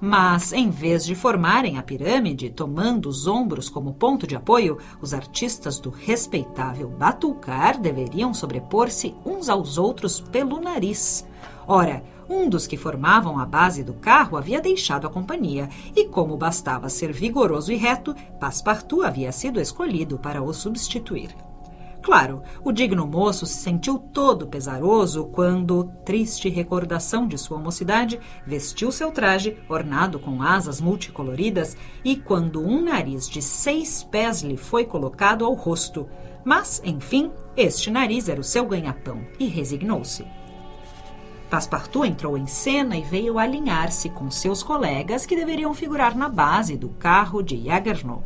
Mas, 0.00 0.52
em 0.54 0.70
vez 0.70 1.04
de 1.04 1.14
formarem 1.14 1.76
a 1.76 1.82
pirâmide, 1.82 2.50
tomando 2.50 3.10
os 3.10 3.26
ombros 3.26 3.68
como 3.68 3.92
ponto 3.92 4.26
de 4.26 4.34
apoio, 4.34 4.78
os 5.02 5.12
artistas 5.12 5.78
do 5.78 5.90
respeitável 5.90 6.88
Batucar 6.88 7.78
deveriam 7.78 8.32
sobrepor-se 8.32 9.14
uns 9.24 9.50
aos 9.50 9.76
outros 9.76 10.18
pelo 10.18 10.58
nariz. 10.60 11.24
Ora, 11.68 12.02
um 12.32 12.48
dos 12.48 12.66
que 12.66 12.76
formavam 12.76 13.38
a 13.38 13.44
base 13.44 13.84
do 13.84 13.92
carro 13.92 14.36
havia 14.36 14.60
deixado 14.60 15.06
a 15.06 15.10
companhia, 15.10 15.68
e 15.94 16.06
como 16.06 16.36
bastava 16.36 16.88
ser 16.88 17.12
vigoroso 17.12 17.70
e 17.72 17.76
reto, 17.76 18.14
Passepartout 18.40 19.04
havia 19.04 19.30
sido 19.30 19.60
escolhido 19.60 20.18
para 20.18 20.42
o 20.42 20.52
substituir. 20.54 21.34
Claro, 22.02 22.42
o 22.64 22.72
digno 22.72 23.06
moço 23.06 23.46
se 23.46 23.58
sentiu 23.58 23.96
todo 23.96 24.48
pesaroso 24.48 25.26
quando, 25.26 25.84
triste 26.04 26.48
recordação 26.48 27.28
de 27.28 27.38
sua 27.38 27.58
mocidade, 27.58 28.18
vestiu 28.44 28.90
seu 28.90 29.12
traje, 29.12 29.56
ornado 29.68 30.18
com 30.18 30.42
asas 30.42 30.80
multicoloridas, 30.80 31.76
e 32.04 32.16
quando 32.16 32.60
um 32.60 32.82
nariz 32.82 33.28
de 33.28 33.40
seis 33.40 34.02
pés 34.02 34.42
lhe 34.42 34.56
foi 34.56 34.84
colocado 34.84 35.44
ao 35.44 35.54
rosto. 35.54 36.08
Mas, 36.44 36.82
enfim, 36.84 37.30
este 37.56 37.88
nariz 37.88 38.28
era 38.28 38.40
o 38.40 38.44
seu 38.44 38.66
ganha-pão, 38.66 39.24
e 39.38 39.46
resignou-se. 39.46 40.26
Passepartout 41.52 42.06
entrou 42.06 42.38
em 42.38 42.46
cena 42.46 42.96
e 42.96 43.02
veio 43.02 43.38
alinhar-se 43.38 44.08
com 44.08 44.30
seus 44.30 44.62
colegas 44.62 45.26
que 45.26 45.36
deveriam 45.36 45.74
figurar 45.74 46.16
na 46.16 46.26
base 46.26 46.78
do 46.78 46.88
carro 46.88 47.42
de 47.42 47.66
Jagernaut. 47.66 48.24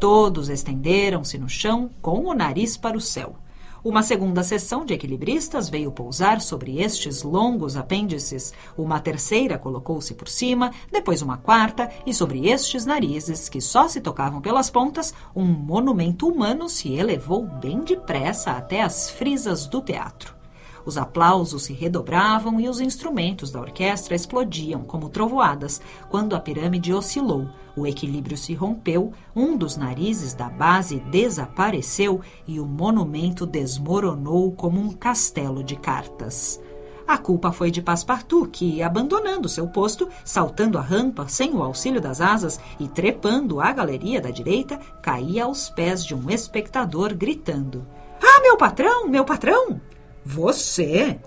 Todos 0.00 0.48
estenderam-se 0.48 1.36
no 1.36 1.50
chão 1.50 1.90
com 2.00 2.24
o 2.24 2.32
nariz 2.32 2.78
para 2.78 2.96
o 2.96 3.00
céu. 3.00 3.36
Uma 3.84 4.02
segunda 4.02 4.42
sessão 4.42 4.86
de 4.86 4.94
equilibristas 4.94 5.68
veio 5.68 5.92
pousar 5.92 6.40
sobre 6.40 6.80
estes 6.80 7.22
longos 7.22 7.76
apêndices. 7.76 8.54
Uma 8.74 9.00
terceira 9.00 9.58
colocou-se 9.58 10.14
por 10.14 10.28
cima, 10.28 10.70
depois 10.90 11.20
uma 11.20 11.36
quarta, 11.36 11.90
e 12.06 12.14
sobre 12.14 12.48
estes 12.48 12.86
narizes, 12.86 13.50
que 13.50 13.60
só 13.60 13.86
se 13.86 14.00
tocavam 14.00 14.40
pelas 14.40 14.70
pontas, 14.70 15.12
um 15.36 15.44
monumento 15.44 16.26
humano 16.26 16.70
se 16.70 16.94
elevou 16.94 17.44
bem 17.44 17.80
depressa 17.80 18.52
até 18.52 18.80
as 18.80 19.10
frisas 19.10 19.66
do 19.66 19.82
teatro. 19.82 20.40
Os 20.84 20.98
aplausos 20.98 21.64
se 21.64 21.72
redobravam 21.72 22.60
e 22.60 22.68
os 22.68 22.80
instrumentos 22.80 23.50
da 23.50 23.60
orquestra 23.60 24.14
explodiam 24.14 24.82
como 24.82 25.08
trovoadas 25.08 25.80
quando 26.10 26.34
a 26.34 26.40
pirâmide 26.40 26.92
oscilou, 26.92 27.48
o 27.76 27.86
equilíbrio 27.86 28.36
se 28.36 28.52
rompeu, 28.54 29.12
um 29.34 29.56
dos 29.56 29.76
narizes 29.76 30.34
da 30.34 30.48
base 30.48 31.00
desapareceu 31.10 32.20
e 32.46 32.60
o 32.60 32.66
monumento 32.66 33.46
desmoronou 33.46 34.52
como 34.52 34.78
um 34.78 34.90
castelo 34.90 35.64
de 35.64 35.76
cartas. 35.76 36.60
A 37.06 37.18
culpa 37.18 37.50
foi 37.50 37.70
de 37.70 37.82
Passepartout, 37.82 38.50
que, 38.50 38.82
abandonando 38.82 39.48
seu 39.48 39.66
posto, 39.66 40.08
saltando 40.24 40.78
a 40.78 40.80
rampa 40.80 41.26
sem 41.28 41.52
o 41.52 41.62
auxílio 41.62 42.00
das 42.00 42.20
asas 42.20 42.60
e 42.78 42.86
trepando 42.86 43.60
a 43.60 43.72
galeria 43.72 44.20
da 44.20 44.30
direita, 44.30 44.78
caía 45.02 45.44
aos 45.44 45.68
pés 45.68 46.04
de 46.04 46.14
um 46.14 46.30
espectador 46.30 47.14
gritando: 47.14 47.86
Ah, 48.22 48.40
meu 48.40 48.56
patrão, 48.56 49.08
meu 49.08 49.24
patrão! 49.24 49.80
Você? 50.24 51.18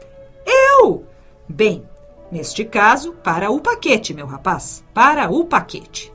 Eu! 0.46 1.06
Bem, 1.48 1.88
neste 2.32 2.64
caso, 2.64 3.14
para 3.14 3.52
o 3.52 3.60
paquete, 3.60 4.14
meu 4.14 4.26
rapaz, 4.26 4.84
para 4.94 5.30
o 5.30 5.46
paquete. 5.46 6.12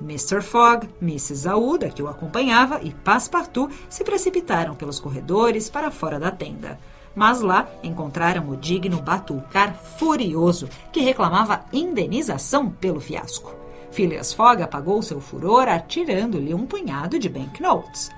Mr. 0.00 0.42
Fogg, 0.42 0.88
Mrs. 1.00 1.48
Aouda, 1.48 1.88
que 1.88 2.02
o 2.02 2.08
acompanhava, 2.08 2.80
e 2.82 2.90
Passepartout 2.90 3.72
se 3.88 4.02
precipitaram 4.04 4.74
pelos 4.74 4.98
corredores 4.98 5.70
para 5.70 5.90
fora 5.90 6.18
da 6.18 6.30
tenda. 6.30 6.78
Mas 7.14 7.40
lá 7.40 7.68
encontraram 7.82 8.48
o 8.48 8.56
digno 8.56 9.00
Batulcar 9.00 9.74
furioso, 9.98 10.68
que 10.90 11.00
reclamava 11.00 11.64
indenização 11.72 12.68
pelo 12.68 13.00
fiasco. 13.00 13.54
Phileas 13.90 14.32
Fogg 14.32 14.62
apagou 14.62 15.02
seu 15.02 15.20
furor 15.20 15.68
atirando-lhe 15.68 16.54
um 16.54 16.66
punhado 16.66 17.18
de 17.18 17.28
banknotes. 17.28 18.10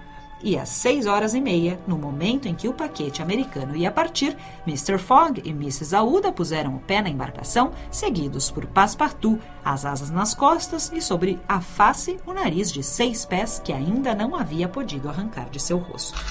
E 0.45 0.59
às 0.59 0.69
seis 0.69 1.07
horas 1.07 1.35
e 1.35 1.41
meia, 1.41 1.81
no 1.87 1.97
momento 1.97 2.47
em 2.47 2.55
que 2.55 2.69
o 2.69 2.75
paquete 2.75 3.23
americano 3.23 3.75
ia 3.75 3.91
partir, 3.91 4.37
Mr. 4.67 4.99
Fogg 4.99 5.41
e 5.43 5.51
Mrs. 5.51 5.97
Aouda 5.97 6.31
puseram 6.31 6.77
o 6.77 6.81
pé 6.81 7.01
na 7.01 7.09
embarcação, 7.09 7.73
seguidos 7.91 8.51
por 8.51 8.67
Passepartout, 8.67 9.41
as 9.65 9.87
asas 9.87 10.11
nas 10.11 10.35
costas 10.35 10.93
e 10.93 11.01
sobre 11.01 11.41
a 11.49 11.63
face 11.63 12.19
o 12.27 12.35
nariz 12.35 12.71
de 12.71 12.83
seis 12.83 13.25
pés 13.25 13.59
que 13.65 13.73
ainda 13.73 14.15
não 14.15 14.37
havia 14.37 14.69
podido 14.69 15.09
arrancar 15.09 15.49
de 15.49 15.59
seu 15.59 15.79
rosto. 15.79 16.23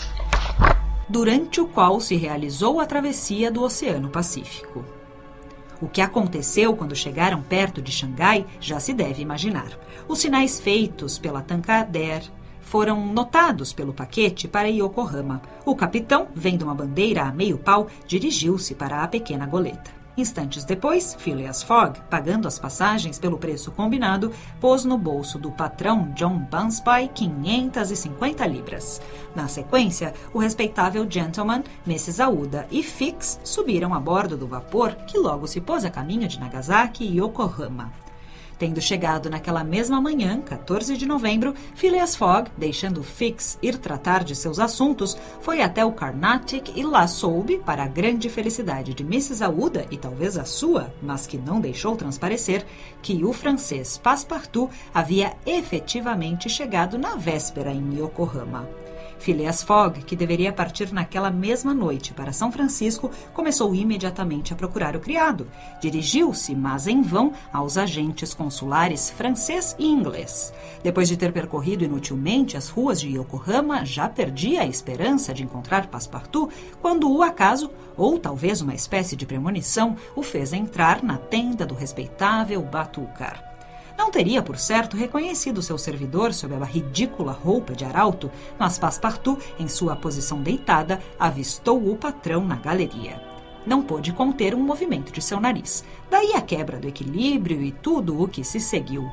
Durante 1.10 1.60
o 1.60 1.68
qual 1.68 2.00
se 2.00 2.16
realizou 2.16 2.80
a 2.80 2.86
travessia 2.86 3.52
do 3.52 3.64
Oceano 3.64 4.10
Pacífico. 4.10 4.86
O 5.82 5.88
que 5.88 6.02
aconteceu 6.02 6.76
quando 6.76 6.96
chegaram 6.96 7.42
perto 7.42 7.82
de 7.82 7.92
Xangai 7.92 8.46
já 8.60 8.80
se 8.80 8.94
deve 8.94 9.22
imaginar. 9.22 9.78
Os 10.08 10.20
sinais 10.20 10.60
feitos 10.60 11.18
pela 11.18 11.42
Tankadère 11.42 12.32
foram 12.74 13.06
notados 13.06 13.72
pelo 13.72 13.94
paquete 13.94 14.48
para 14.48 14.68
Yokohama. 14.68 15.44
O 15.64 15.76
capitão, 15.76 16.30
vendo 16.34 16.64
uma 16.64 16.74
bandeira 16.74 17.22
a 17.22 17.32
meio 17.32 17.56
pau, 17.56 17.86
dirigiu-se 18.08 18.74
para 18.74 19.04
a 19.04 19.08
pequena 19.08 19.46
goleta. 19.46 19.92
Instantes 20.18 20.66
depois, 20.66 21.14
Phileas 21.20 21.62
Fogg, 21.62 22.00
pagando 22.10 22.48
as 22.48 22.58
passagens 22.58 23.20
pelo 23.20 23.38
preço 23.38 23.72
combinado, 23.72 24.32
pôs 24.60 24.86
no 24.86 24.98
bolso 24.98 25.38
do 25.38 25.52
patrão 25.52 26.12
John 26.16 26.48
Bunsby 26.50 27.12
550 27.14 28.44
libras. 28.48 29.00
Na 29.36 29.48
sequência, 29.48 30.12
o 30.34 30.40
respeitável 30.40 31.06
gentleman, 31.08 31.64
Mrs. 31.86 32.24
Aouda 32.24 32.66
e 32.72 32.82
Fix 32.82 33.40
subiram 33.44 33.94
a 33.94 34.00
bordo 34.00 34.36
do 34.36 34.48
vapor 34.48 34.96
que 35.06 35.20
logo 35.20 35.46
se 35.46 35.62
pôs 35.62 35.86
a 35.86 35.92
caminho 35.92 36.28
de 36.28 36.40
Nagasaki 36.40 37.04
e 37.04 37.20
Yokohama. 37.20 38.03
Tendo 38.64 38.80
chegado 38.80 39.30
naquela 39.30 39.62
mesma 39.62 40.00
manhã, 40.00 40.40
14 40.40 40.96
de 40.96 41.06
novembro, 41.06 41.54
Phileas 41.76 42.16
Fogg, 42.16 42.50
deixando 42.58 43.04
Fix 43.04 43.60
ir 43.62 43.78
tratar 43.78 44.24
de 44.24 44.34
seus 44.38 44.58
assuntos, 44.58 45.18
foi 45.42 45.62
até 45.62 45.84
o 45.84 45.92
Carnatic 45.92 46.72
e 46.74 46.82
lá 46.82 47.06
soube, 47.06 47.58
para 47.58 47.84
a 47.84 47.88
grande 47.88 48.30
felicidade 48.30 48.94
de 48.94 49.04
Mrs. 49.04 49.44
Aouda 49.44 49.86
e 49.92 49.98
talvez 49.98 50.38
a 50.38 50.46
sua, 50.46 50.94
mas 51.02 51.28
que 51.28 51.38
não 51.38 51.60
deixou 51.60 51.98
transparecer, 51.98 52.66
que 53.02 53.26
o 53.26 53.34
francês 53.34 53.98
Passepartout 53.98 54.74
havia 54.94 55.34
efetivamente 55.46 56.48
chegado 56.48 56.98
na 56.98 57.18
véspera 57.18 57.70
em 57.70 58.00
Yokohama. 58.00 58.66
Phileas 59.24 59.64
Fogg, 59.64 60.04
que 60.04 60.18
deveria 60.18 60.52
partir 60.52 60.92
naquela 60.92 61.32
mesma 61.32 61.74
noite 61.74 62.14
para 62.14 62.34
São 62.34 62.52
Francisco, 62.52 63.10
começou 63.34 63.74
imediatamente 63.74 64.52
a 64.52 64.56
procurar 64.56 64.98
o 64.98 65.00
criado. 65.00 65.48
Dirigiu-se, 65.80 66.54
mas 66.54 66.88
em 66.88 67.02
vão, 67.02 67.32
aos 67.54 67.78
agentes 67.78 68.34
consulares 68.34 69.10
francês 69.10 69.78
e 69.80 69.88
inglês. 69.88 70.54
Depois 70.84 71.08
de 71.08 71.16
ter 71.16 71.32
percorrido 71.32 71.86
inutilmente 71.86 72.58
as 72.58 72.68
ruas 72.68 73.00
de 73.00 73.18
Yokohama, 73.18 73.86
já 73.86 74.10
perdia 74.10 74.64
a 74.64 74.68
esperança 74.68 75.34
de 75.34 75.42
encontrar 75.42 75.88
Passepartout 75.88 76.54
quando 76.82 77.10
o 77.10 77.24
acaso, 77.24 77.72
ou 77.96 78.20
talvez 78.20 78.60
uma 78.60 78.76
espécie 78.76 79.16
de 79.16 79.26
premonição, 79.26 79.96
o 80.18 80.22
fez 80.22 80.52
entrar 80.52 81.02
na 81.02 81.18
tenda 81.18 81.66
do 81.66 81.74
respeitável 81.74 82.62
Batucar. 82.62 83.53
Não 83.98 84.10
teria, 84.10 84.42
por 84.42 84.58
certo, 84.58 84.98
reconhecido 84.98 85.62
seu 85.62 85.78
servidor 85.78 86.34
sob 86.34 86.54
a 86.56 86.64
ridícula 86.64 87.32
roupa 87.32 87.74
de 87.74 87.86
arauto, 87.86 88.32
mas 88.58 88.80
Passepartout, 88.80 89.42
em 89.60 89.68
sua 89.68 89.96
posição 89.96 90.42
deitada, 90.42 91.00
avistou 91.20 91.92
o 91.92 91.96
patrão 91.96 92.44
na 92.44 92.56
galeria. 92.56 93.22
Não 93.66 93.82
pôde 93.82 94.12
conter 94.12 94.54
um 94.54 94.62
movimento 94.62 95.12
de 95.12 95.22
seu 95.22 95.40
nariz. 95.40 95.86
Daí 96.10 96.34
a 96.34 96.42
quebra 96.42 96.80
do 96.80 96.88
equilíbrio 96.88 97.62
e 97.62 97.72
tudo 97.72 98.22
o 98.22 98.28
que 98.28 98.44
se 98.44 98.60
seguiu. 98.60 99.10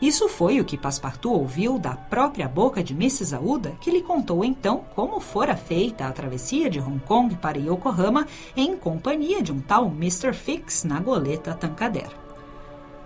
Isso 0.00 0.28
foi 0.28 0.60
o 0.60 0.64
que 0.64 0.78
Passepartout 0.78 1.34
ouviu 1.34 1.76
da 1.76 1.96
própria 1.96 2.48
boca 2.48 2.84
de 2.84 2.92
Mrs. 2.92 3.34
Aouda, 3.34 3.72
que 3.80 3.90
lhe 3.90 4.00
contou 4.00 4.44
então 4.44 4.84
como 4.94 5.18
fora 5.18 5.56
feita 5.56 6.06
a 6.06 6.12
travessia 6.12 6.70
de 6.70 6.78
Hong 6.78 7.00
Kong 7.00 7.34
para 7.34 7.58
Yokohama 7.58 8.24
em 8.56 8.76
companhia 8.76 9.42
de 9.42 9.50
um 9.50 9.60
tal 9.60 9.88
Mr. 9.88 10.32
Fix 10.32 10.84
na 10.84 11.00
goleta 11.00 11.52
Tankadère. 11.52 12.27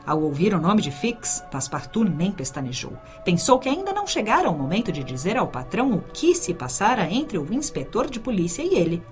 Ao 0.04 0.20
ouvir 0.20 0.52
o 0.52 0.60
nome 0.60 0.82
de 0.82 0.90
Fix, 0.90 1.44
Passepartout 1.50 2.10
nem 2.10 2.32
pestanejou. 2.32 2.92
Pensou 3.24 3.58
que 3.58 3.68
ainda 3.68 3.92
não 3.92 4.06
chegara 4.06 4.50
o 4.50 4.58
momento 4.58 4.90
de 4.90 5.04
dizer 5.04 5.36
ao 5.36 5.46
patrão 5.46 5.92
o 5.92 6.02
que 6.12 6.34
se 6.34 6.52
passara 6.52 7.08
entre 7.08 7.38
o 7.38 7.52
inspetor 7.52 8.10
de 8.10 8.18
polícia 8.18 8.62
e 8.62 8.74
ele. 8.74 9.02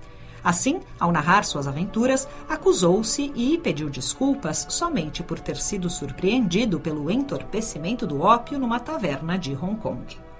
Assim, 0.43 0.79
ao 0.99 1.11
narrar 1.11 1.45
suas 1.45 1.67
aventuras, 1.67 2.27
acusou-se 2.49 3.31
e 3.35 3.57
pediu 3.57 3.89
desculpas 3.89 4.65
somente 4.69 5.21
por 5.21 5.39
ter 5.39 5.55
sido 5.55 5.89
surpreendido 5.89 6.79
pelo 6.79 7.11
entorpecimento 7.11 8.07
do 8.07 8.21
ópio 8.21 8.59
numa 8.59 8.79
taverna 8.79 9.37
de 9.37 9.53
Hong 9.53 9.75
Kong. 9.75 10.30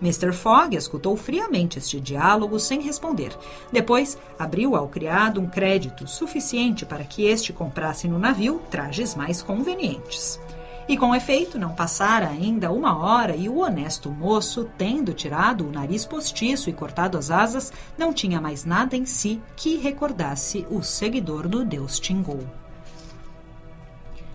Mr. 0.00 0.32
Fogg 0.32 0.74
escutou 0.74 1.16
friamente 1.16 1.78
este 1.78 2.00
diálogo 2.00 2.58
sem 2.58 2.80
responder. 2.80 3.36
Depois, 3.70 4.16
abriu 4.38 4.74
ao 4.74 4.88
criado 4.88 5.40
um 5.40 5.46
crédito 5.46 6.06
suficiente 6.06 6.86
para 6.86 7.04
que 7.04 7.26
este 7.26 7.52
comprasse 7.52 8.08
no 8.08 8.18
navio 8.18 8.62
trajes 8.70 9.14
mais 9.14 9.42
convenientes. 9.42 10.40
E 10.88 10.96
com 10.96 11.14
efeito, 11.14 11.58
não 11.58 11.72
passara 11.72 12.28
ainda 12.28 12.72
uma 12.72 12.98
hora 12.98 13.36
e 13.36 13.48
o 13.48 13.58
honesto 13.58 14.10
moço, 14.10 14.68
tendo 14.76 15.14
tirado 15.14 15.68
o 15.68 15.70
nariz 15.70 16.04
postiço 16.04 16.68
e 16.68 16.72
cortado 16.72 17.16
as 17.16 17.30
asas, 17.30 17.72
não 17.96 18.12
tinha 18.12 18.40
mais 18.40 18.64
nada 18.64 18.96
em 18.96 19.06
si 19.06 19.40
que 19.54 19.76
recordasse 19.76 20.66
o 20.68 20.82
seguidor 20.82 21.46
do 21.46 21.64
deus 21.64 22.00
Tingou. 22.00 22.40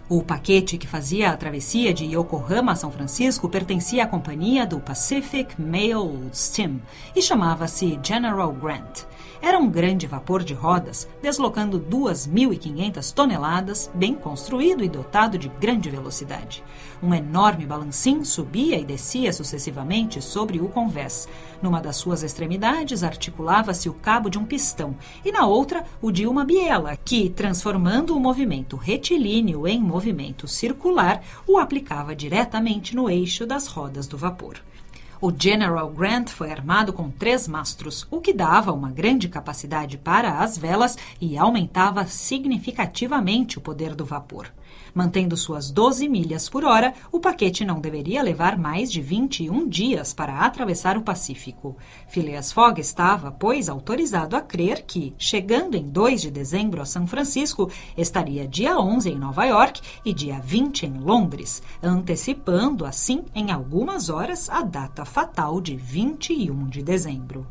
O 0.07 0.21
paquete 0.21 0.77
que 0.77 0.85
fazia 0.85 1.31
a 1.31 1.37
travessia 1.37 1.91
de 1.91 2.05
Yokohama 2.05 2.73
a 2.73 2.75
São 2.75 2.91
Francisco 2.91 3.49
pertencia 3.49 4.03
à 4.03 4.07
companhia 4.07 4.63
do 4.63 4.79
Pacific 4.79 5.59
Mail 5.59 6.29
Steam 6.31 6.79
e 7.15 7.23
chamava-se 7.23 7.99
General 8.03 8.53
Grant. 8.53 9.05
Era 9.45 9.59
um 9.59 9.69
grande 9.69 10.07
vapor 10.07 10.43
de 10.43 10.55
rodas, 10.55 11.07
deslocando 11.21 11.79
2.500 11.79 13.13
toneladas, 13.13 13.91
bem 13.93 14.15
construído 14.15 14.83
e 14.83 14.89
dotado 14.89 15.37
de 15.37 15.49
grande 15.49 15.87
velocidade. 15.87 16.63
Um 16.99 17.13
enorme 17.13 17.63
balancim 17.63 18.23
subia 18.23 18.79
e 18.79 18.83
descia 18.83 19.31
sucessivamente 19.31 20.19
sobre 20.19 20.59
o 20.59 20.67
convés. 20.67 21.29
Numa 21.61 21.79
das 21.79 21.95
suas 21.95 22.23
extremidades 22.23 23.03
articulava-se 23.03 23.87
o 23.87 23.93
cabo 23.93 24.31
de 24.31 24.39
um 24.39 24.45
pistão 24.45 24.95
e 25.23 25.31
na 25.31 25.45
outra 25.45 25.85
o 26.01 26.11
de 26.11 26.25
uma 26.25 26.43
biela, 26.43 26.97
que, 27.05 27.29
transformando 27.29 28.17
o 28.17 28.19
movimento 28.19 28.75
retilíneo 28.75 29.67
em 29.67 29.79
movimento 29.79 30.47
circular, 30.47 31.21
o 31.45 31.59
aplicava 31.59 32.15
diretamente 32.15 32.95
no 32.95 33.07
eixo 33.07 33.45
das 33.45 33.67
rodas 33.67 34.07
do 34.07 34.17
vapor. 34.17 34.55
O 35.21 35.31
General 35.31 35.89
Grant 35.89 36.29
foi 36.29 36.51
armado 36.51 36.91
com 36.91 37.09
três 37.09 37.47
mastros, 37.47 38.05
o 38.11 38.19
que 38.19 38.33
dava 38.33 38.73
uma 38.73 38.91
grande 38.91 39.29
capacidade 39.29 39.97
para 39.97 40.39
as 40.39 40.57
velas 40.57 40.97
e 41.21 41.37
aumentava 41.37 42.05
significativamente 42.05 43.57
o 43.57 43.61
poder 43.61 43.95
do 43.95 44.05
vapor. 44.05 44.51
Mantendo 44.93 45.35
suas 45.35 45.69
12 45.69 46.07
milhas 46.07 46.47
por 46.47 46.63
hora, 46.63 46.93
o 47.11 47.19
paquete 47.19 47.65
não 47.65 47.79
deveria 47.79 48.23
levar 48.23 48.57
mais 48.57 48.91
de 48.91 49.01
21 49.01 49.67
dias 49.67 50.13
para 50.13 50.39
atravessar 50.39 50.97
o 50.97 51.01
Pacífico. 51.01 51.75
Phileas 52.07 52.51
Fogg 52.51 52.79
estava, 52.79 53.31
pois, 53.31 53.67
autorizado 53.67 54.35
a 54.35 54.41
crer 54.41 54.83
que, 54.83 55.13
chegando 55.17 55.75
em 55.75 55.83
2 55.89 56.21
de 56.21 56.31
dezembro 56.31 56.81
a 56.81 56.85
São 56.85 57.05
Francisco, 57.05 57.69
estaria 57.97 58.47
dia 58.47 58.79
11 58.79 59.09
em 59.09 59.17
Nova 59.17 59.45
York 59.45 59.81
e 60.05 60.13
dia 60.13 60.39
20 60.39 60.85
em 60.85 60.97
Londres, 60.97 61.61
antecipando, 61.83 62.85
assim, 62.85 63.25
em 63.33 63.51
algumas 63.51 64.09
horas, 64.09 64.49
a 64.49 64.61
data 64.61 65.03
fatal 65.03 65.59
de 65.59 65.75
21 65.75 66.67
de 66.67 66.81
dezembro. 66.81 67.45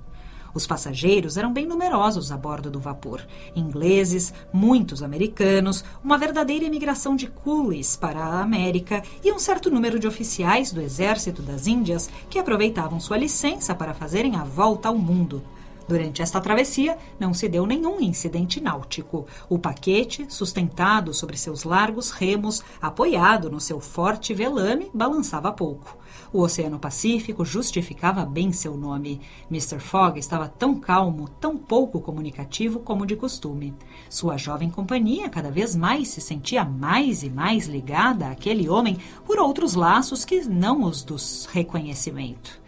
Os 0.54 0.66
passageiros 0.66 1.36
eram 1.36 1.52
bem 1.52 1.66
numerosos 1.66 2.30
a 2.30 2.36
bordo 2.36 2.70
do 2.70 2.78
vapor. 2.78 3.20
Ingleses, 3.56 4.32
muitos 4.52 5.02
americanos, 5.02 5.84
uma 6.02 6.16
verdadeira 6.16 6.64
imigração 6.64 7.16
de 7.16 7.26
coolies 7.26 7.96
para 7.96 8.20
a 8.20 8.40
América 8.40 9.02
e 9.22 9.32
um 9.32 9.38
certo 9.38 9.68
número 9.68 9.98
de 9.98 10.06
oficiais 10.06 10.72
do 10.72 10.80
Exército 10.80 11.42
das 11.42 11.66
Índias 11.66 12.08
que 12.30 12.38
aproveitavam 12.38 13.00
sua 13.00 13.18
licença 13.18 13.74
para 13.74 13.92
fazerem 13.92 14.36
a 14.36 14.44
volta 14.44 14.88
ao 14.88 14.96
mundo. 14.96 15.42
Durante 15.86 16.22
esta 16.22 16.40
travessia, 16.40 16.96
não 17.20 17.34
se 17.34 17.48
deu 17.48 17.66
nenhum 17.66 18.00
incidente 18.00 18.60
náutico. 18.60 19.26
O 19.48 19.58
paquete, 19.58 20.26
sustentado 20.28 21.12
sobre 21.12 21.36
seus 21.36 21.64
largos 21.64 22.10
remos, 22.10 22.62
apoiado 22.80 23.50
no 23.50 23.60
seu 23.60 23.80
forte 23.80 24.32
velame, 24.32 24.90
balançava 24.94 25.52
pouco. 25.52 25.98
O 26.32 26.40
Oceano 26.40 26.78
Pacífico 26.78 27.44
justificava 27.44 28.24
bem 28.24 28.50
seu 28.50 28.76
nome. 28.76 29.20
Mr. 29.50 29.78
Fogg 29.78 30.18
estava 30.18 30.48
tão 30.48 30.80
calmo, 30.80 31.28
tão 31.28 31.56
pouco 31.56 32.00
comunicativo 32.00 32.80
como 32.80 33.06
de 33.06 33.14
costume. 33.14 33.74
Sua 34.08 34.36
jovem 34.36 34.70
companhia 34.70 35.28
cada 35.28 35.50
vez 35.50 35.76
mais 35.76 36.08
se 36.08 36.20
sentia 36.20 36.64
mais 36.64 37.22
e 37.22 37.30
mais 37.30 37.66
ligada 37.66 38.28
àquele 38.28 38.68
homem 38.68 38.98
por 39.24 39.38
outros 39.38 39.74
laços 39.74 40.24
que 40.24 40.40
não 40.44 40.84
os 40.84 41.02
dos 41.02 41.46
reconhecimento. 41.52 42.63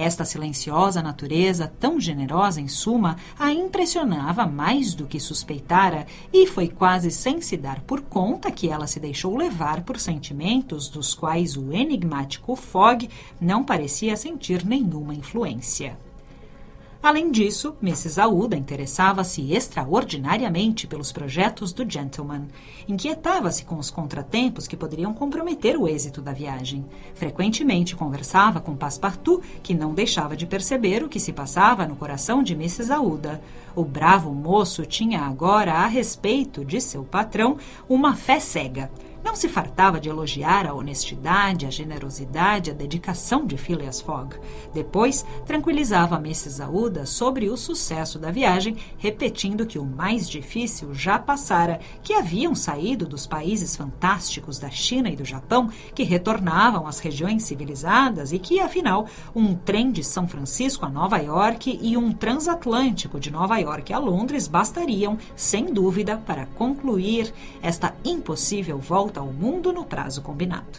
Esta 0.00 0.24
silenciosa 0.24 1.02
natureza, 1.02 1.70
tão 1.78 2.00
generosa 2.00 2.58
em 2.58 2.66
suma, 2.68 3.18
a 3.38 3.52
impressionava 3.52 4.46
mais 4.46 4.94
do 4.94 5.06
que 5.06 5.20
suspeitara, 5.20 6.06
e 6.32 6.46
foi 6.46 6.68
quase 6.68 7.10
sem 7.10 7.42
se 7.42 7.54
dar 7.54 7.80
por 7.82 8.00
conta 8.00 8.50
que 8.50 8.70
ela 8.70 8.86
se 8.86 8.98
deixou 8.98 9.36
levar 9.36 9.82
por 9.82 10.00
sentimentos 10.00 10.88
dos 10.88 11.14
quais 11.14 11.54
o 11.54 11.70
enigmático 11.70 12.56
Fogg 12.56 13.10
não 13.38 13.62
parecia 13.62 14.16
sentir 14.16 14.64
nenhuma 14.64 15.14
influência. 15.14 15.98
Além 17.02 17.30
disso, 17.30 17.74
Mrs. 17.82 18.20
Aouda 18.20 18.54
interessava-se 18.54 19.54
extraordinariamente 19.54 20.86
pelos 20.86 21.10
projetos 21.10 21.72
do 21.72 21.90
gentleman. 21.90 22.46
Inquietava-se 22.86 23.64
com 23.64 23.78
os 23.78 23.90
contratempos 23.90 24.68
que 24.68 24.76
poderiam 24.76 25.14
comprometer 25.14 25.78
o 25.78 25.88
êxito 25.88 26.20
da 26.20 26.32
viagem. 26.32 26.84
Frequentemente 27.14 27.96
conversava 27.96 28.60
com 28.60 28.76
Passepartout, 28.76 29.42
que 29.62 29.72
não 29.72 29.94
deixava 29.94 30.36
de 30.36 30.46
perceber 30.46 31.02
o 31.02 31.08
que 31.08 31.18
se 31.18 31.32
passava 31.32 31.86
no 31.86 31.96
coração 31.96 32.42
de 32.42 32.52
Mrs. 32.52 32.92
Aouda. 32.92 33.40
O 33.74 33.82
bravo 33.82 34.34
moço 34.34 34.84
tinha 34.84 35.20
agora, 35.20 35.72
a 35.72 35.86
respeito 35.86 36.66
de 36.66 36.82
seu 36.82 37.02
patrão, 37.02 37.56
uma 37.88 38.14
fé 38.14 38.38
cega. 38.38 38.90
Não 39.22 39.36
se 39.36 39.48
fartava 39.48 40.00
de 40.00 40.08
elogiar 40.08 40.66
a 40.66 40.74
honestidade, 40.74 41.66
a 41.66 41.70
generosidade, 41.70 42.70
a 42.70 42.74
dedicação 42.74 43.46
de 43.46 43.56
Phileas 43.56 44.00
Fogg. 44.00 44.36
Depois, 44.72 45.26
tranquilizava 45.44 46.16
Mrs. 46.16 46.62
Aouda 46.62 47.04
sobre 47.04 47.48
o 47.50 47.56
sucesso 47.56 48.18
da 48.18 48.30
viagem, 48.30 48.76
repetindo 48.96 49.66
que 49.66 49.78
o 49.78 49.84
mais 49.84 50.28
difícil 50.28 50.94
já 50.94 51.18
passara, 51.18 51.80
que 52.02 52.14
haviam 52.14 52.54
saído 52.54 53.06
dos 53.06 53.26
países 53.26 53.76
fantásticos 53.76 54.58
da 54.58 54.70
China 54.70 55.10
e 55.10 55.16
do 55.16 55.24
Japão, 55.24 55.68
que 55.94 56.02
retornavam 56.02 56.86
às 56.86 56.98
regiões 56.98 57.42
civilizadas 57.42 58.32
e 58.32 58.38
que, 58.38 58.58
afinal, 58.58 59.06
um 59.34 59.54
trem 59.54 59.92
de 59.92 60.02
São 60.02 60.26
Francisco 60.26 60.86
a 60.86 60.88
Nova 60.88 61.18
York 61.18 61.78
e 61.82 61.96
um 61.96 62.10
transatlântico 62.10 63.20
de 63.20 63.30
Nova 63.30 63.58
York 63.58 63.92
a 63.92 63.98
Londres 63.98 64.48
bastariam, 64.48 65.18
sem 65.36 65.66
dúvida, 65.72 66.16
para 66.16 66.46
concluir 66.46 67.32
esta 67.62 67.94
impossível 68.04 68.78
volta 68.78 69.09
volta 69.10 69.20
ao 69.20 69.32
mundo 69.32 69.72
no 69.72 69.84
prazo 69.84 70.22
combinado. 70.22 70.78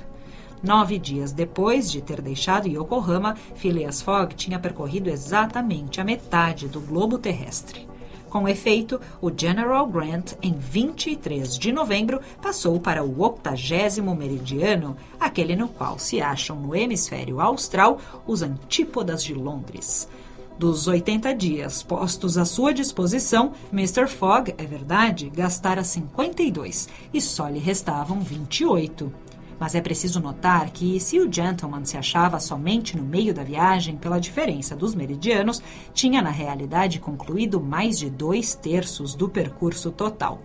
Nove 0.64 0.98
dias 0.98 1.34
depois 1.34 1.92
de 1.92 2.02
ter 2.02 2.22
deixado 2.22 2.68
Yokohama, 2.68 3.36
Phileas 3.56 4.02
Fogg 4.02 4.36
tinha 4.36 4.60
percorrido 4.60 5.10
exatamente 5.10 6.00
a 6.00 6.04
metade 6.04 6.70
do 6.70 6.80
globo 6.80 7.18
terrestre. 7.18 7.90
Com 8.30 8.48
efeito, 8.48 9.02
o 9.22 9.30
General 9.36 9.86
Grant, 9.88 10.34
em 10.42 10.54
23 10.54 11.58
de 11.58 11.74
novembro, 11.74 12.22
passou 12.42 12.80
para 12.80 13.04
o 13.04 13.22
80 13.22 14.02
meridiano, 14.16 14.96
aquele 15.20 15.54
no 15.54 15.68
qual 15.68 16.00
se 16.00 16.22
acham 16.22 16.56
no 16.56 16.74
hemisfério 16.74 17.42
austral 17.42 18.00
os 18.26 18.42
antípodas 18.42 19.22
de 19.22 19.34
Londres. 19.34 20.08
Dos 20.62 20.88
80 20.88 21.34
dias 21.34 21.82
postos 21.82 22.38
à 22.38 22.46
sua 22.46 22.72
disposição, 22.72 23.54
Mr. 23.74 24.06
Fogg, 24.06 24.54
é 24.60 24.64
verdade, 24.64 25.28
gastara 25.28 25.84
52 25.84 26.88
e 27.12 27.20
só 27.20 27.48
lhe 27.48 27.58
restavam 27.58 28.22
28. 28.22 29.12
Mas 29.60 29.74
é 29.74 29.82
preciso 29.82 30.20
notar 30.20 30.70
que, 30.70 31.00
se 31.00 31.20
o 31.20 31.34
gentleman 31.34 31.84
se 31.84 31.98
achava 31.98 32.40
somente 32.40 32.96
no 32.96 33.02
meio 33.02 33.34
da 33.34 33.44
viagem 33.44 33.98
pela 33.98 34.20
diferença 34.20 34.76
dos 34.76 34.94
meridianos, 34.94 35.64
tinha 35.96 36.22
na 36.22 36.30
realidade 36.30 37.00
concluído 37.00 37.60
mais 37.60 37.98
de 37.98 38.08
dois 38.12 38.54
terços 38.54 39.16
do 39.16 39.28
percurso 39.28 39.90
total 39.90 40.44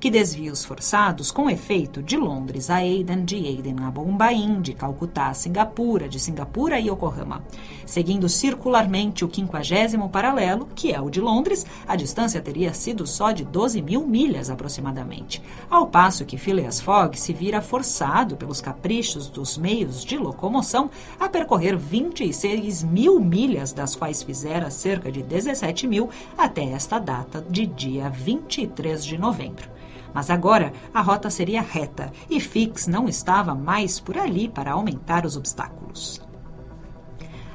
que 0.00 0.10
desvios 0.10 0.64
forçados 0.64 1.32
com 1.32 1.50
efeito 1.50 2.00
de 2.02 2.16
Londres 2.16 2.70
a 2.70 2.76
Aden, 2.76 3.24
de 3.24 3.36
Aden 3.36 3.76
a 3.80 3.90
Bombaim, 3.90 4.60
de 4.60 4.72
Calcutá 4.72 5.28
a 5.28 5.34
Singapura, 5.34 6.08
de 6.08 6.20
Singapura 6.20 6.76
a 6.76 6.78
Yokohama. 6.78 7.42
Seguindo 7.84 8.28
circularmente 8.28 9.24
o 9.24 9.28
quinquagésimo 9.28 10.08
paralelo, 10.08 10.68
que 10.74 10.92
é 10.92 11.00
o 11.00 11.10
de 11.10 11.20
Londres, 11.20 11.66
a 11.86 11.96
distância 11.96 12.40
teria 12.40 12.72
sido 12.72 13.06
só 13.06 13.32
de 13.32 13.44
12 13.44 13.82
mil 13.82 14.06
milhas 14.06 14.50
aproximadamente, 14.50 15.42
ao 15.68 15.86
passo 15.86 16.24
que 16.24 16.38
Phileas 16.38 16.80
Fogg 16.80 17.18
se 17.18 17.32
vira 17.32 17.60
forçado 17.60 18.36
pelos 18.36 18.60
caprichos 18.60 19.28
dos 19.28 19.58
meios 19.58 20.04
de 20.04 20.16
locomoção 20.16 20.90
a 21.18 21.28
percorrer 21.28 21.76
26 21.76 22.84
mil 22.84 23.18
milhas, 23.18 23.72
das 23.72 23.96
quais 23.96 24.22
fizera 24.22 24.70
cerca 24.70 25.10
de 25.10 25.22
17 25.22 25.86
mil 25.88 26.08
até 26.36 26.64
esta 26.64 26.98
data 26.98 27.44
de 27.48 27.66
dia 27.66 28.08
23 28.08 29.04
de 29.04 29.18
novembro. 29.18 29.78
Mas 30.14 30.30
agora 30.30 30.72
a 30.92 31.00
rota 31.00 31.30
seria 31.30 31.60
reta 31.60 32.12
e 32.28 32.40
Fix 32.40 32.86
não 32.86 33.08
estava 33.08 33.54
mais 33.54 34.00
por 34.00 34.16
ali 34.16 34.48
para 34.48 34.72
aumentar 34.72 35.26
os 35.26 35.36
obstáculos. 35.36 36.20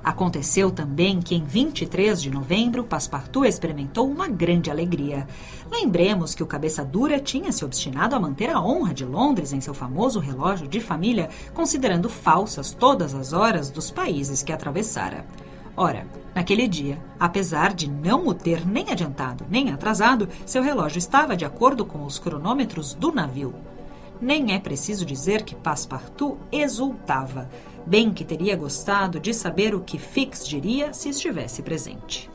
Aconteceu 0.03 0.69
também 0.69 1.21
que 1.21 1.33
em 1.33 1.45
23 1.45 2.21
de 2.21 2.29
novembro, 2.29 2.83
Passepartout 2.83 3.47
experimentou 3.47 4.05
uma 4.05 4.27
grande 4.27 4.69
alegria. 4.69 5.25
Lembremos 5.71 6.35
que 6.35 6.43
o 6.43 6.45
cabeça 6.45 6.83
dura 6.83 7.21
tinha 7.21 7.53
se 7.53 7.63
obstinado 7.63 8.13
a 8.13 8.19
manter 8.19 8.49
a 8.49 8.59
honra 8.59 8.93
de 8.93 9.05
Londres 9.05 9.53
em 9.53 9.61
seu 9.61 9.73
famoso 9.73 10.19
relógio 10.19 10.67
de 10.67 10.81
família, 10.81 11.29
considerando 11.53 12.09
falsas 12.09 12.73
todas 12.73 13.15
as 13.15 13.31
horas 13.31 13.69
dos 13.71 13.89
países 13.91 14.43
que 14.43 14.51
atravessara. 14.51 15.25
Ora, 15.75 16.05
naquele 16.35 16.67
dia, 16.67 16.99
apesar 17.19 17.73
de 17.73 17.89
não 17.89 18.27
o 18.27 18.33
ter 18.33 18.65
nem 18.65 18.91
adiantado 18.91 19.45
nem 19.49 19.71
atrasado, 19.71 20.29
seu 20.45 20.61
relógio 20.61 20.99
estava 20.99 21.35
de 21.35 21.45
acordo 21.45 21.83
com 21.83 22.05
os 22.05 22.19
cronômetros 22.19 22.93
do 22.93 23.11
navio. 23.11 23.55
Nem 24.21 24.53
é 24.53 24.59
preciso 24.59 25.03
dizer 25.05 25.43
que 25.43 25.55
Passepartout 25.55 26.37
exultava, 26.51 27.49
bem 27.85 28.13
que 28.13 28.23
teria 28.23 28.55
gostado 28.55 29.19
de 29.19 29.33
saber 29.33 29.73
o 29.73 29.81
que 29.81 29.97
Fix 29.97 30.47
diria 30.47 30.93
se 30.93 31.09
estivesse 31.09 31.63
presente. 31.63 32.29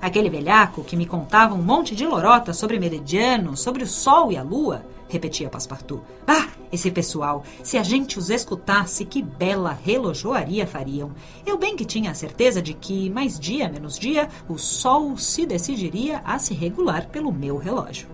Aquele 0.00 0.28
velhaco 0.28 0.84
que 0.84 0.96
me 0.96 1.06
contava 1.06 1.54
um 1.54 1.62
monte 1.62 1.96
de 1.96 2.06
lorota 2.06 2.52
sobre 2.52 2.78
meridiano, 2.78 3.56
sobre 3.56 3.84
o 3.84 3.86
sol 3.86 4.30
e 4.30 4.36
a 4.36 4.42
lua, 4.42 4.84
repetia 5.12 5.50
Passepartout. 5.50 6.02
Ah, 6.26 6.48
esse 6.72 6.90
pessoal, 6.90 7.44
se 7.62 7.76
a 7.76 7.82
gente 7.82 8.18
os 8.18 8.30
escutasse, 8.30 9.04
que 9.04 9.22
bela 9.22 9.78
relojoaria 9.84 10.66
fariam. 10.66 11.12
Eu 11.44 11.58
bem 11.58 11.76
que 11.76 11.84
tinha 11.84 12.10
a 12.10 12.14
certeza 12.14 12.62
de 12.62 12.72
que, 12.72 13.10
mais 13.10 13.38
dia 13.38 13.68
menos 13.68 13.98
dia, 13.98 14.28
o 14.48 14.56
sol 14.56 15.18
se 15.18 15.44
decidiria 15.44 16.22
a 16.24 16.38
se 16.38 16.54
regular 16.54 17.08
pelo 17.08 17.30
meu 17.30 17.58
relógio. 17.58 18.08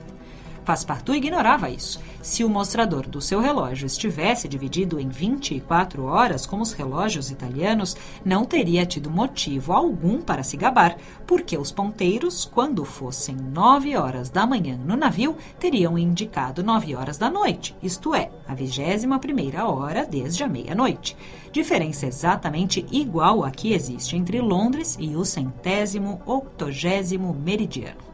Passepartout 0.69 1.17
ignorava 1.17 1.71
isso. 1.71 1.99
Se 2.21 2.45
o 2.45 2.49
mostrador 2.51 3.09
do 3.09 3.23
seu 3.23 3.41
relógio 3.41 3.87
estivesse 3.87 4.47
dividido 4.47 5.01
em 5.01 5.09
24 5.09 6.05
horas, 6.05 6.45
como 6.45 6.63
os 6.63 6.75
relógios 6.75 7.31
italianos, 7.31 7.97
não 8.23 8.45
teria 8.45 8.85
tido 8.85 9.11
motivo 9.11 9.73
algum 9.73 10.21
para 10.21 10.43
se 10.43 10.59
gabar, 10.59 10.99
porque 11.27 11.57
os 11.57 11.73
ponteiros, 11.73 12.45
quando 12.45 12.85
fossem 12.85 13.35
9 13.35 13.97
horas 13.97 14.29
da 14.29 14.47
manhã 14.47 14.77
no 14.77 14.95
navio, 14.95 15.39
teriam 15.59 15.97
indicado 15.97 16.63
9 16.63 16.95
horas 16.95 17.17
da 17.17 17.31
noite, 17.31 17.75
isto 17.83 18.15
é, 18.15 18.31
a 18.47 18.55
21 18.55 19.19
primeira 19.19 19.67
hora 19.67 20.05
desde 20.05 20.45
a 20.45 20.49
meia-noite. 20.49 21.17
Diferença 21.51 22.05
exatamente 22.05 22.85
igual 22.93 23.43
a 23.43 23.51
que 23.51 23.73
existe 23.73 24.19
entre 24.19 24.39
Londres 24.43 24.99
e 25.01 25.17
o 25.17 25.25
centésimo 25.25 26.21
octogésimo 26.27 27.33
meridiano. 27.33 28.08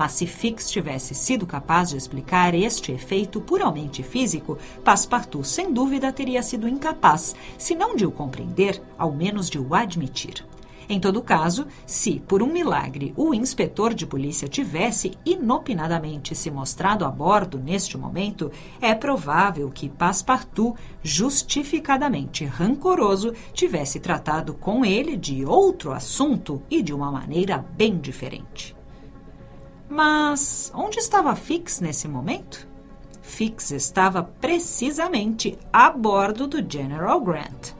Mas 0.00 0.12
se 0.12 0.26
Fix 0.26 0.70
tivesse 0.70 1.14
sido 1.14 1.46
capaz 1.46 1.90
de 1.90 1.98
explicar 1.98 2.54
este 2.54 2.90
efeito 2.90 3.38
puramente 3.38 4.02
físico, 4.02 4.56
Passepartout 4.82 5.46
sem 5.46 5.74
dúvida 5.74 6.10
teria 6.10 6.42
sido 6.42 6.66
incapaz, 6.66 7.36
se 7.58 7.74
não 7.74 7.94
de 7.94 8.06
o 8.06 8.10
compreender, 8.10 8.80
ao 8.96 9.12
menos 9.12 9.50
de 9.50 9.58
o 9.58 9.74
admitir. 9.74 10.42
Em 10.88 10.98
todo 10.98 11.20
caso, 11.20 11.66
se, 11.84 12.18
por 12.26 12.42
um 12.42 12.50
milagre, 12.50 13.12
o 13.14 13.34
inspetor 13.34 13.92
de 13.92 14.06
polícia 14.06 14.48
tivesse 14.48 15.12
inopinadamente 15.22 16.34
se 16.34 16.50
mostrado 16.50 17.04
a 17.04 17.10
bordo 17.10 17.58
neste 17.58 17.98
momento, 17.98 18.50
é 18.80 18.94
provável 18.94 19.68
que 19.68 19.90
Passepartout, 19.90 20.80
justificadamente 21.02 22.46
rancoroso, 22.46 23.34
tivesse 23.52 24.00
tratado 24.00 24.54
com 24.54 24.82
ele 24.82 25.14
de 25.14 25.44
outro 25.44 25.92
assunto 25.92 26.62
e 26.70 26.82
de 26.82 26.94
uma 26.94 27.12
maneira 27.12 27.62
bem 27.76 27.98
diferente. 27.98 28.79
Mas 29.90 30.70
onde 30.72 31.00
estava 31.00 31.34
Fix 31.34 31.80
nesse 31.80 32.06
momento? 32.06 32.68
Fix 33.20 33.72
estava 33.72 34.22
precisamente 34.22 35.58
a 35.72 35.90
bordo 35.90 36.46
do 36.46 36.64
General 36.72 37.20
Grant. 37.20 37.72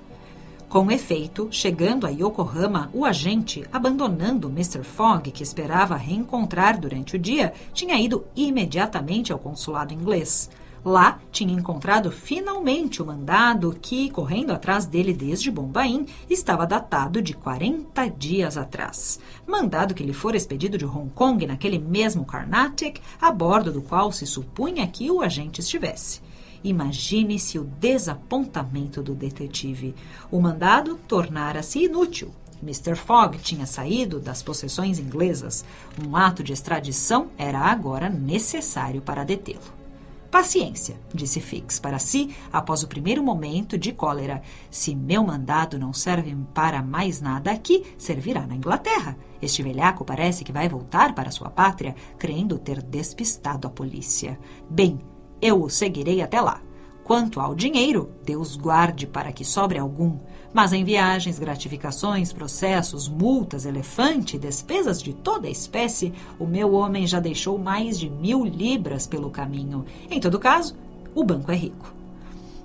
Com 0.69 0.91
efeito, 0.91 1.49
chegando 1.53 2.07
a 2.07 2.11
Yokohama, 2.11 2.91
o 2.93 3.05
agente, 3.05 3.65
abandonando 3.73 4.49
Mr. 4.49 4.83
Fogg, 4.83 5.31
que 5.31 5.43
esperava 5.45 5.95
reencontrar 5.95 6.81
durante 6.81 7.15
o 7.15 7.19
dia, 7.19 7.53
tinha 7.73 7.95
ido 7.97 8.27
imediatamente 8.35 9.33
ao 9.33 9.39
consulado 9.39 9.95
inglês. 9.95 10.51
Lá, 10.85 11.21
tinha 11.31 11.53
encontrado 11.53 12.11
finalmente 12.11 13.03
o 13.03 13.07
mandado 13.07 13.77
que, 13.83 14.09
correndo 14.11 14.51
atrás 14.51 14.87
dele 14.87 15.13
desde 15.13 15.51
Bombaim, 15.51 16.07
estava 16.29 16.67
datado 16.67 17.21
de 17.21 17.35
40 17.35 18.09
dias 18.09 18.57
atrás. 18.57 19.21
Mandado 19.47 19.95
que 19.95 20.03
lhe 20.03 20.15
fora 20.15 20.39
expedido 20.39 20.79
de 20.79 20.87
Hong 20.87 21.11
Kong 21.15 21.47
naquele 21.47 21.79
mesmo 21.79 22.25
Carnatic, 22.25 23.01
a 23.21 23.31
bordo 23.31 23.71
do 23.71 23.83
qual 23.83 24.11
se 24.11 24.27
supunha 24.27 24.87
que 24.87 25.11
o 25.11 25.21
agente 25.21 25.61
estivesse. 25.61 26.23
Imagine-se 26.65 27.59
o 27.59 27.65
desapontamento 27.65 29.03
do 29.03 29.15
detetive. 29.15 29.95
O 30.31 30.41
mandado 30.41 30.97
tornara-se 31.07 31.85
inútil. 31.85 32.33
Mr. 32.63 32.95
Fogg 32.95 33.39
tinha 33.39 33.65
saído 33.65 34.21
das 34.21 34.43
possessões 34.43 34.99
inglesas. 34.99 35.65
Um 36.03 36.15
ato 36.17 36.43
de 36.43 36.53
extradição 36.53 37.29
era 37.39 37.59
agora 37.59 38.09
necessário 38.09 39.01
para 39.01 39.25
detê-lo. 39.25 39.80
Paciência, 40.31 41.01
disse 41.13 41.41
Fix 41.41 41.81
para 41.81 41.99
si 41.99 42.35
após 42.53 42.85
o 42.85 42.89
primeiro 42.89 43.23
momento 43.23 43.77
de 43.77 43.93
cólera. 43.93 44.43
Se 44.71 44.95
meu 44.95 45.25
mandado 45.25 45.77
não 45.77 45.93
serve 45.93 46.37
para 46.55 46.83
mais 46.83 47.21
nada 47.21 47.51
aqui, 47.51 47.85
servirá 47.99 48.47
na 48.47 48.55
Inglaterra. 48.55 49.17
Este 49.43 49.61
velhaco 49.63 50.05
parece 50.05 50.45
que 50.45 50.53
vai 50.53 50.69
voltar 50.69 51.15
para 51.15 51.33
sua 51.33 51.51
pátria, 51.51 51.97
crendo 52.17 52.59
ter 52.59 52.81
despistado 52.81 53.67
a 53.67 53.71
polícia. 53.71 54.39
Bem, 54.69 55.01
eu 55.43 55.63
o 55.63 55.69
seguirei 55.69 56.23
até 56.23 56.41
lá. 56.41 56.63
Quanto 57.05 57.41
ao 57.41 57.55
dinheiro, 57.55 58.11
Deus 58.25 58.57
guarde 58.57 59.07
para 59.07 59.33
que 59.33 59.45
sobre 59.45 59.79
algum. 59.79 60.19
Mas 60.53 60.73
em 60.73 60.85
viagens, 60.85 61.39
gratificações, 61.39 62.33
processos, 62.33 63.09
multas, 63.09 63.67
elefante, 63.67 64.39
despesas 64.39 65.03
de 65.03 65.13
toda 65.13 65.49
espécie, 65.49 66.13
o 66.39 66.47
meu 66.47 66.73
homem 66.73 67.07
já 67.07 67.21
deixou 67.21 67.57
mais 67.59 67.99
de 67.99 68.11
mil 68.11 68.45
libras 68.45 69.07
pelo 69.07 69.31
caminho. 69.31 69.85
Em 70.11 70.21
todo 70.21 70.39
caso, 70.39 70.77
o 71.15 71.25
banco 71.25 71.51
é 71.53 71.57
rico. 71.57 71.95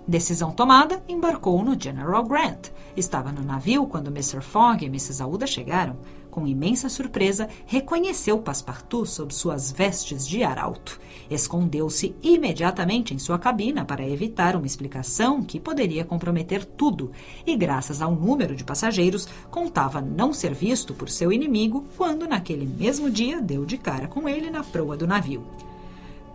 Decisão 0.08 0.52
tomada, 0.52 1.04
embarcou 1.08 1.64
no 1.64 1.80
General 1.80 2.24
Grant. 2.24 2.70
Estava 2.96 3.32
no 3.32 3.44
navio 3.44 3.88
quando 3.88 4.08
Mr. 4.08 4.40
Fogg 4.42 4.86
e 4.86 4.88
Mrs. 4.88 5.22
Aouda 5.22 5.48
chegaram 5.48 5.98
com 6.36 6.46
imensa 6.46 6.90
surpresa, 6.90 7.48
reconheceu 7.66 8.38
Passepartout 8.40 9.10
sob 9.10 9.34
suas 9.34 9.72
vestes 9.72 10.28
de 10.28 10.44
arauto. 10.44 11.00
Escondeu-se 11.32 12.14
imediatamente 12.22 13.14
em 13.14 13.18
sua 13.18 13.40
cabina 13.40 13.86
para 13.86 14.06
evitar 14.06 14.58
uma 14.58 14.68
explicação 14.68 15.42
que 15.42 15.62
poderia 15.62 16.04
comprometer 16.04 16.66
tudo, 16.66 17.14
e 17.48 17.56
graças 17.56 18.02
ao 18.02 18.14
número 18.14 18.54
de 18.54 18.66
passageiros, 18.66 19.30
contava 19.50 20.02
não 20.02 20.34
ser 20.34 20.54
visto 20.54 20.94
por 20.94 21.08
seu 21.08 21.32
inimigo 21.32 21.86
quando, 21.96 22.28
naquele 22.28 22.66
mesmo 22.66 23.10
dia, 23.10 23.40
deu 23.40 23.66
de 23.66 23.78
cara 23.78 24.06
com 24.06 24.28
ele 24.28 24.50
na 24.50 24.62
proa 24.62 24.98
do 24.98 25.08
navio. 25.08 25.42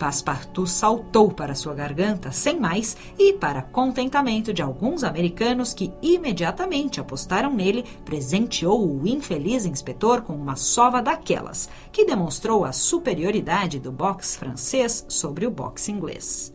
Passepartout 0.01 0.67
saltou 0.67 1.31
para 1.31 1.55
sua 1.55 1.75
garganta 1.75 2.33
sem 2.33 2.59
mais 2.59 2.97
e, 3.19 3.35
para 3.35 3.61
contentamento 3.61 4.51
de 4.51 4.63
alguns 4.63 5.05
americanos 5.05 5.75
que 5.75 5.93
imediatamente 6.01 6.99
apostaram 6.99 7.53
nele, 7.53 7.85
presenteou 8.03 8.83
o 8.83 9.07
infeliz 9.07 9.67
inspetor 9.67 10.23
com 10.23 10.33
uma 10.33 10.57
sova 10.57 11.03
daquelas, 11.03 11.69
que 11.93 12.07
demonstrou 12.07 12.65
a 12.65 12.73
superioridade 12.73 13.79
do 13.79 13.93
boxe 13.93 14.39
francês 14.39 15.05
sobre 15.07 15.47
o 15.47 15.51
boxe 15.51 15.93
inglês. 15.93 16.51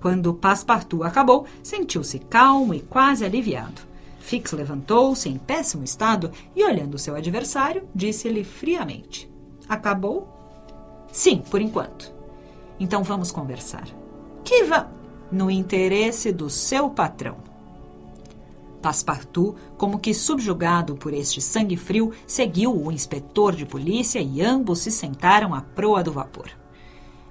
Quando 0.00 0.32
Passepartout 0.32 1.02
acabou, 1.02 1.46
sentiu-se 1.64 2.20
calmo 2.20 2.74
e 2.74 2.80
quase 2.80 3.24
aliviado. 3.24 3.82
Fix 4.20 4.52
levantou-se 4.52 5.28
em 5.28 5.36
péssimo 5.36 5.82
estado 5.82 6.30
e, 6.54 6.62
olhando 6.62 6.96
seu 6.96 7.16
adversário, 7.16 7.88
disse-lhe 7.92 8.44
friamente: 8.44 9.28
Acabou? 9.68 10.28
Sim, 11.10 11.38
por 11.50 11.60
enquanto. 11.60 12.21
Então 12.82 13.04
vamos 13.04 13.30
conversar. 13.30 13.84
Que 14.44 14.64
va... 14.64 14.90
No 15.30 15.48
interesse 15.48 16.32
do 16.32 16.50
seu 16.50 16.90
patrão. 16.90 17.36
Passepartout, 18.82 19.56
como 19.78 20.00
que 20.00 20.12
subjugado 20.12 20.96
por 20.96 21.14
este 21.14 21.40
sangue 21.40 21.76
frio, 21.76 22.12
seguiu 22.26 22.76
o 22.76 22.90
inspetor 22.90 23.54
de 23.54 23.64
polícia 23.64 24.20
e 24.20 24.42
ambos 24.42 24.80
se 24.80 24.90
sentaram 24.90 25.54
à 25.54 25.62
proa 25.62 26.02
do 26.02 26.10
vapor. 26.10 26.50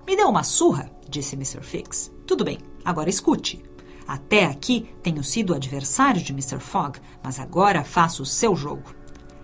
Me 0.08 0.16
deu 0.16 0.30
uma 0.30 0.42
surra, 0.42 0.90
disse 1.08 1.36
Mr. 1.36 1.62
Fix. 1.62 2.10
Tudo 2.26 2.46
bem, 2.46 2.58
agora 2.86 3.10
escute. 3.10 3.62
Até 4.08 4.46
aqui 4.46 4.90
tenho 5.04 5.22
sido 5.22 5.54
adversário 5.54 6.24
de 6.24 6.32
Mr. 6.32 6.60
Fogg, 6.60 6.98
mas 7.22 7.42
agora 7.42 7.84
faço 7.84 8.24
o 8.24 8.26
seu 8.26 8.56
jogo. 8.56 8.96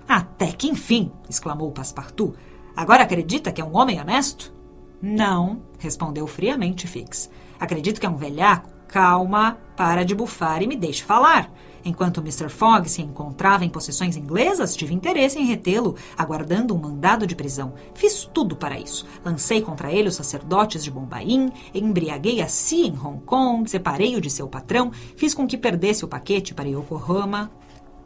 Até 0.07 0.53
que 0.53 0.69
enfim! 0.69 1.11
exclamou 1.29 1.69
Passepartout. 1.73 2.33
Agora 2.75 3.03
acredita 3.03 3.51
que 3.51 3.61
é 3.61 3.65
um 3.65 3.75
homem 3.75 3.99
honesto? 3.99 4.56
Não, 5.01 5.61
respondeu 5.77 6.25
friamente 6.25 6.87
Fix. 6.87 7.29
Acredito 7.59 7.99
que 7.99 8.05
é 8.05 8.09
um 8.09 8.17
velhaco. 8.17 8.77
Calma, 8.87 9.57
para 9.75 10.03
de 10.03 10.15
bufar 10.15 10.63
e 10.63 10.67
me 10.67 10.75
deixe 10.75 11.03
falar. 11.03 11.51
Enquanto 11.83 12.21
Mr. 12.21 12.49
Fogg 12.49 12.89
se 12.89 13.01
encontrava 13.01 13.63
em 13.63 13.69
possessões 13.69 14.15
inglesas, 14.15 14.75
tive 14.75 14.93
interesse 14.93 15.39
em 15.39 15.45
retê-lo, 15.45 15.95
aguardando 16.17 16.73
um 16.73 16.77
mandado 16.77 17.27
de 17.27 17.35
prisão. 17.35 17.73
Fiz 17.93 18.29
tudo 18.33 18.55
para 18.55 18.79
isso. 18.79 19.05
Lancei 19.23 19.61
contra 19.61 19.91
ele 19.91 20.07
os 20.07 20.15
sacerdotes 20.15 20.83
de 20.83 20.91
Bombaim, 20.91 21.51
embriaguei 21.73 22.41
a 22.41 22.47
Si 22.47 22.87
em 22.87 22.97
Hong 22.97 23.21
Kong, 23.25 23.69
separei-o 23.69 24.21
de 24.21 24.29
seu 24.29 24.47
patrão, 24.47 24.91
fiz 25.15 25.33
com 25.33 25.45
que 25.45 25.57
perdesse 25.57 26.03
o 26.03 26.07
paquete 26.07 26.53
para 26.53 26.67
Yokohama. 26.67 27.51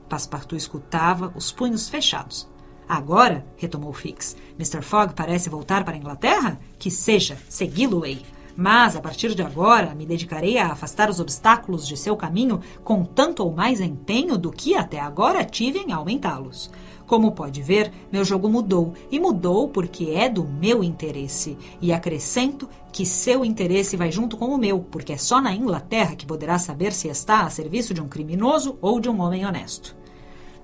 Passepartout 0.10 0.56
escutava, 0.56 1.32
os 1.36 1.52
punhos 1.52 1.90
fechados. 1.90 2.51
Agora, 2.92 3.46
retomou 3.56 3.94
Fix, 3.94 4.36
Mr. 4.60 4.82
Fogg 4.82 5.14
parece 5.16 5.50
voltar 5.50 5.86
para 5.86 5.96
a 5.96 5.98
Inglaterra? 5.98 6.60
Que 6.78 6.92
seja, 6.92 7.38
segui-lo-ei. 7.48 8.22
Mas, 8.54 8.98
a 8.98 9.00
partir 9.00 9.34
de 9.34 9.42
agora, 9.42 9.96
me 9.96 10.06
dedicarei 10.06 10.58
a 10.58 10.74
afastar 10.74 11.10
os 11.10 11.18
obstáculos 11.18 11.88
de 11.88 11.96
seu 11.96 12.18
caminho 12.18 12.60
com 12.84 13.06
tanto 13.06 13.46
ou 13.46 13.54
mais 13.54 13.80
empenho 13.80 14.38
do 14.38 14.52
que 14.52 14.76
até 14.76 15.00
agora 15.00 15.46
tive 15.46 15.80
em 15.80 15.94
aumentá-los. 15.94 16.70
Como 17.08 17.32
pode 17.32 17.62
ver, 17.62 17.94
meu 18.12 18.26
jogo 18.26 18.50
mudou, 18.50 18.94
e 19.10 19.22
mudou 19.22 19.70
porque 19.70 20.12
é 20.14 20.28
do 20.28 20.44
meu 20.44 20.84
interesse. 20.84 21.58
E 21.82 21.94
acrescento 21.94 22.68
que 22.92 23.06
seu 23.06 23.46
interesse 23.46 23.96
vai 23.96 24.12
junto 24.12 24.36
com 24.36 24.48
o 24.48 24.58
meu, 24.58 24.80
porque 24.80 25.14
é 25.14 25.18
só 25.18 25.40
na 25.40 25.56
Inglaterra 25.56 26.18
que 26.18 26.26
poderá 26.26 26.60
saber 26.60 26.92
se 26.92 27.08
está 27.08 27.44
a 27.44 27.50
serviço 27.50 27.94
de 27.94 28.02
um 28.02 28.10
criminoso 28.10 28.78
ou 28.82 29.00
de 29.00 29.10
um 29.10 29.22
homem 29.22 29.46
honesto. 29.46 30.01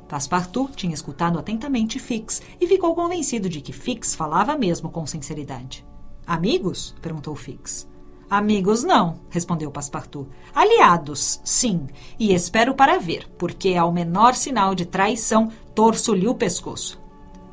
Passepartout 0.08 0.76
tinha 0.76 0.94
escutado 0.94 1.38
atentamente 1.38 2.00
Fix 2.00 2.42
e 2.60 2.68
ficou 2.68 2.96
convencido 2.96 3.50
de 3.50 3.62
que 3.62 3.74
Fix 3.74 4.16
falava 4.16 4.58
mesmo 4.58 4.90
com 4.90 5.06
sinceridade. 5.06 5.86
Amigos? 6.26 6.96
perguntou 7.02 7.36
Fix. 7.36 7.88
Amigos 8.30 8.84
não, 8.84 9.22
respondeu 9.30 9.72
Passepartout. 9.72 10.30
Aliados, 10.54 11.40
sim, 11.44 11.88
e 12.20 12.34
espero 12.34 12.74
para 12.74 13.00
ver, 13.00 13.26
porque 13.38 13.76
ao 13.76 13.92
menor 13.92 14.36
sinal 14.36 14.76
de 14.76 14.86
traição 14.86 15.50
torço-lhe 15.74 16.28
o 16.28 16.36
pescoço. 16.36 17.00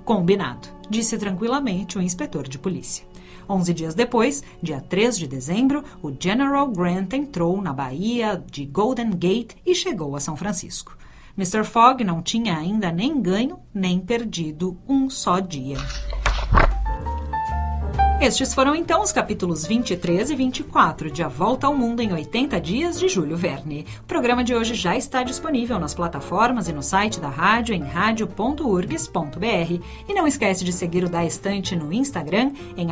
Combinado, 0.05 0.69
disse 0.90 1.17
tranquilamente 1.17 1.97
o 1.97 2.03
inspetor 2.03 2.49
de 2.49 2.59
polícia. 2.59 3.07
Onze 3.49 3.73
dias 3.73 3.95
depois, 3.95 4.43
dia 4.62 4.81
3 4.81 5.19
de 5.19 5.27
dezembro, 5.27 5.85
o 6.03 6.12
General 6.19 6.67
Grant 6.69 7.12
entrou 7.12 7.61
na 7.61 7.73
Baía 7.73 8.43
de 8.51 8.64
Golden 8.64 9.11
Gate 9.11 9.55
e 9.64 9.75
chegou 9.75 10.17
a 10.17 10.21
São 10.21 10.37
Francisco. 10.37 10.97
Mr. 11.37 11.64
Fogg 11.64 12.05
não 12.05 12.23
tinha 12.23 12.57
ainda 12.57 12.92
nem 12.92 13.20
ganho 13.20 13.59
nem 13.75 13.99
perdido 13.99 14.79
um 14.87 15.11
só 15.11 15.40
dia. 15.40 15.79
Estes 18.20 18.55
foram 18.55 18.74
então 18.74 19.03
os 19.03 19.12
capítulos 19.12 19.66
23 19.66 20.31
e 20.31 20.37
24 20.37 21.11
de 21.11 21.22
A 21.22 21.29
Volta 21.29 21.66
ao 21.66 21.77
Mundo 21.77 22.00
em 22.00 22.12
80 22.12 22.61
Dias 22.61 22.98
de 22.98 23.09
Júlio 23.09 23.37
Verne. 23.37 23.87
O 24.00 24.05
programa 24.05 24.42
de 24.42 24.55
hoje 24.55 24.74
já 24.74 24.96
está 24.96 25.22
disponível 25.22 25.79
nas 25.79 25.94
plataformas 25.94 26.68
e 26.68 26.72
no 26.72 26.83
site 26.83 27.20
da 27.20 27.29
rádio 27.29 27.74
em 27.74 27.83
radio.urgs.br. 27.83 29.83
E 30.09 30.14
não 30.14 30.27
esquece 30.27 30.64
de 30.64 30.72
seguir 30.72 31.05
o 31.05 31.09
Da 31.09 31.24
Estante 31.24 31.77
no 31.77 31.92
Instagram 31.92 32.53
em 32.77 32.88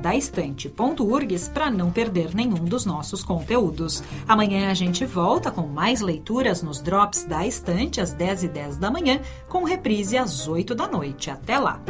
daestante.urgs 0.00 1.48
para 1.48 1.70
não 1.70 1.90
perder 1.90 2.34
nenhum 2.34 2.64
dos 2.64 2.86
nossos 2.86 3.22
conteúdos. 3.22 4.02
Amanhã 4.26 4.70
a 4.70 4.74
gente 4.74 5.04
volta 5.04 5.50
com 5.50 5.66
mais 5.66 6.00
leituras 6.00 6.62
nos 6.62 6.80
Drops 6.80 7.24
da 7.24 7.46
Estante 7.46 8.00
às 8.00 8.12
10 8.12 8.44
e 8.44 8.48
10 8.48 8.76
da 8.78 8.90
manhã, 8.90 9.20
com 9.48 9.64
reprise 9.64 10.16
às 10.16 10.48
8 10.48 10.74
da 10.74 10.88
noite. 10.88 11.30
Até 11.30 11.58
lá! 11.58 11.80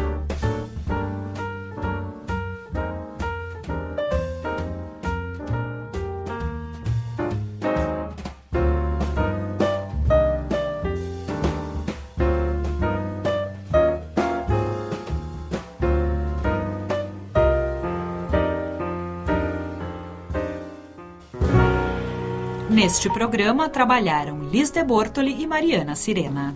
Neste 22.83 23.09
programa 23.09 23.68
trabalharam 23.68 24.40
Liz 24.51 24.73
de 24.73 24.83
Bortoli 24.83 25.40
e 25.40 25.47
Mariana 25.47 25.95
Sirena. 25.95 26.53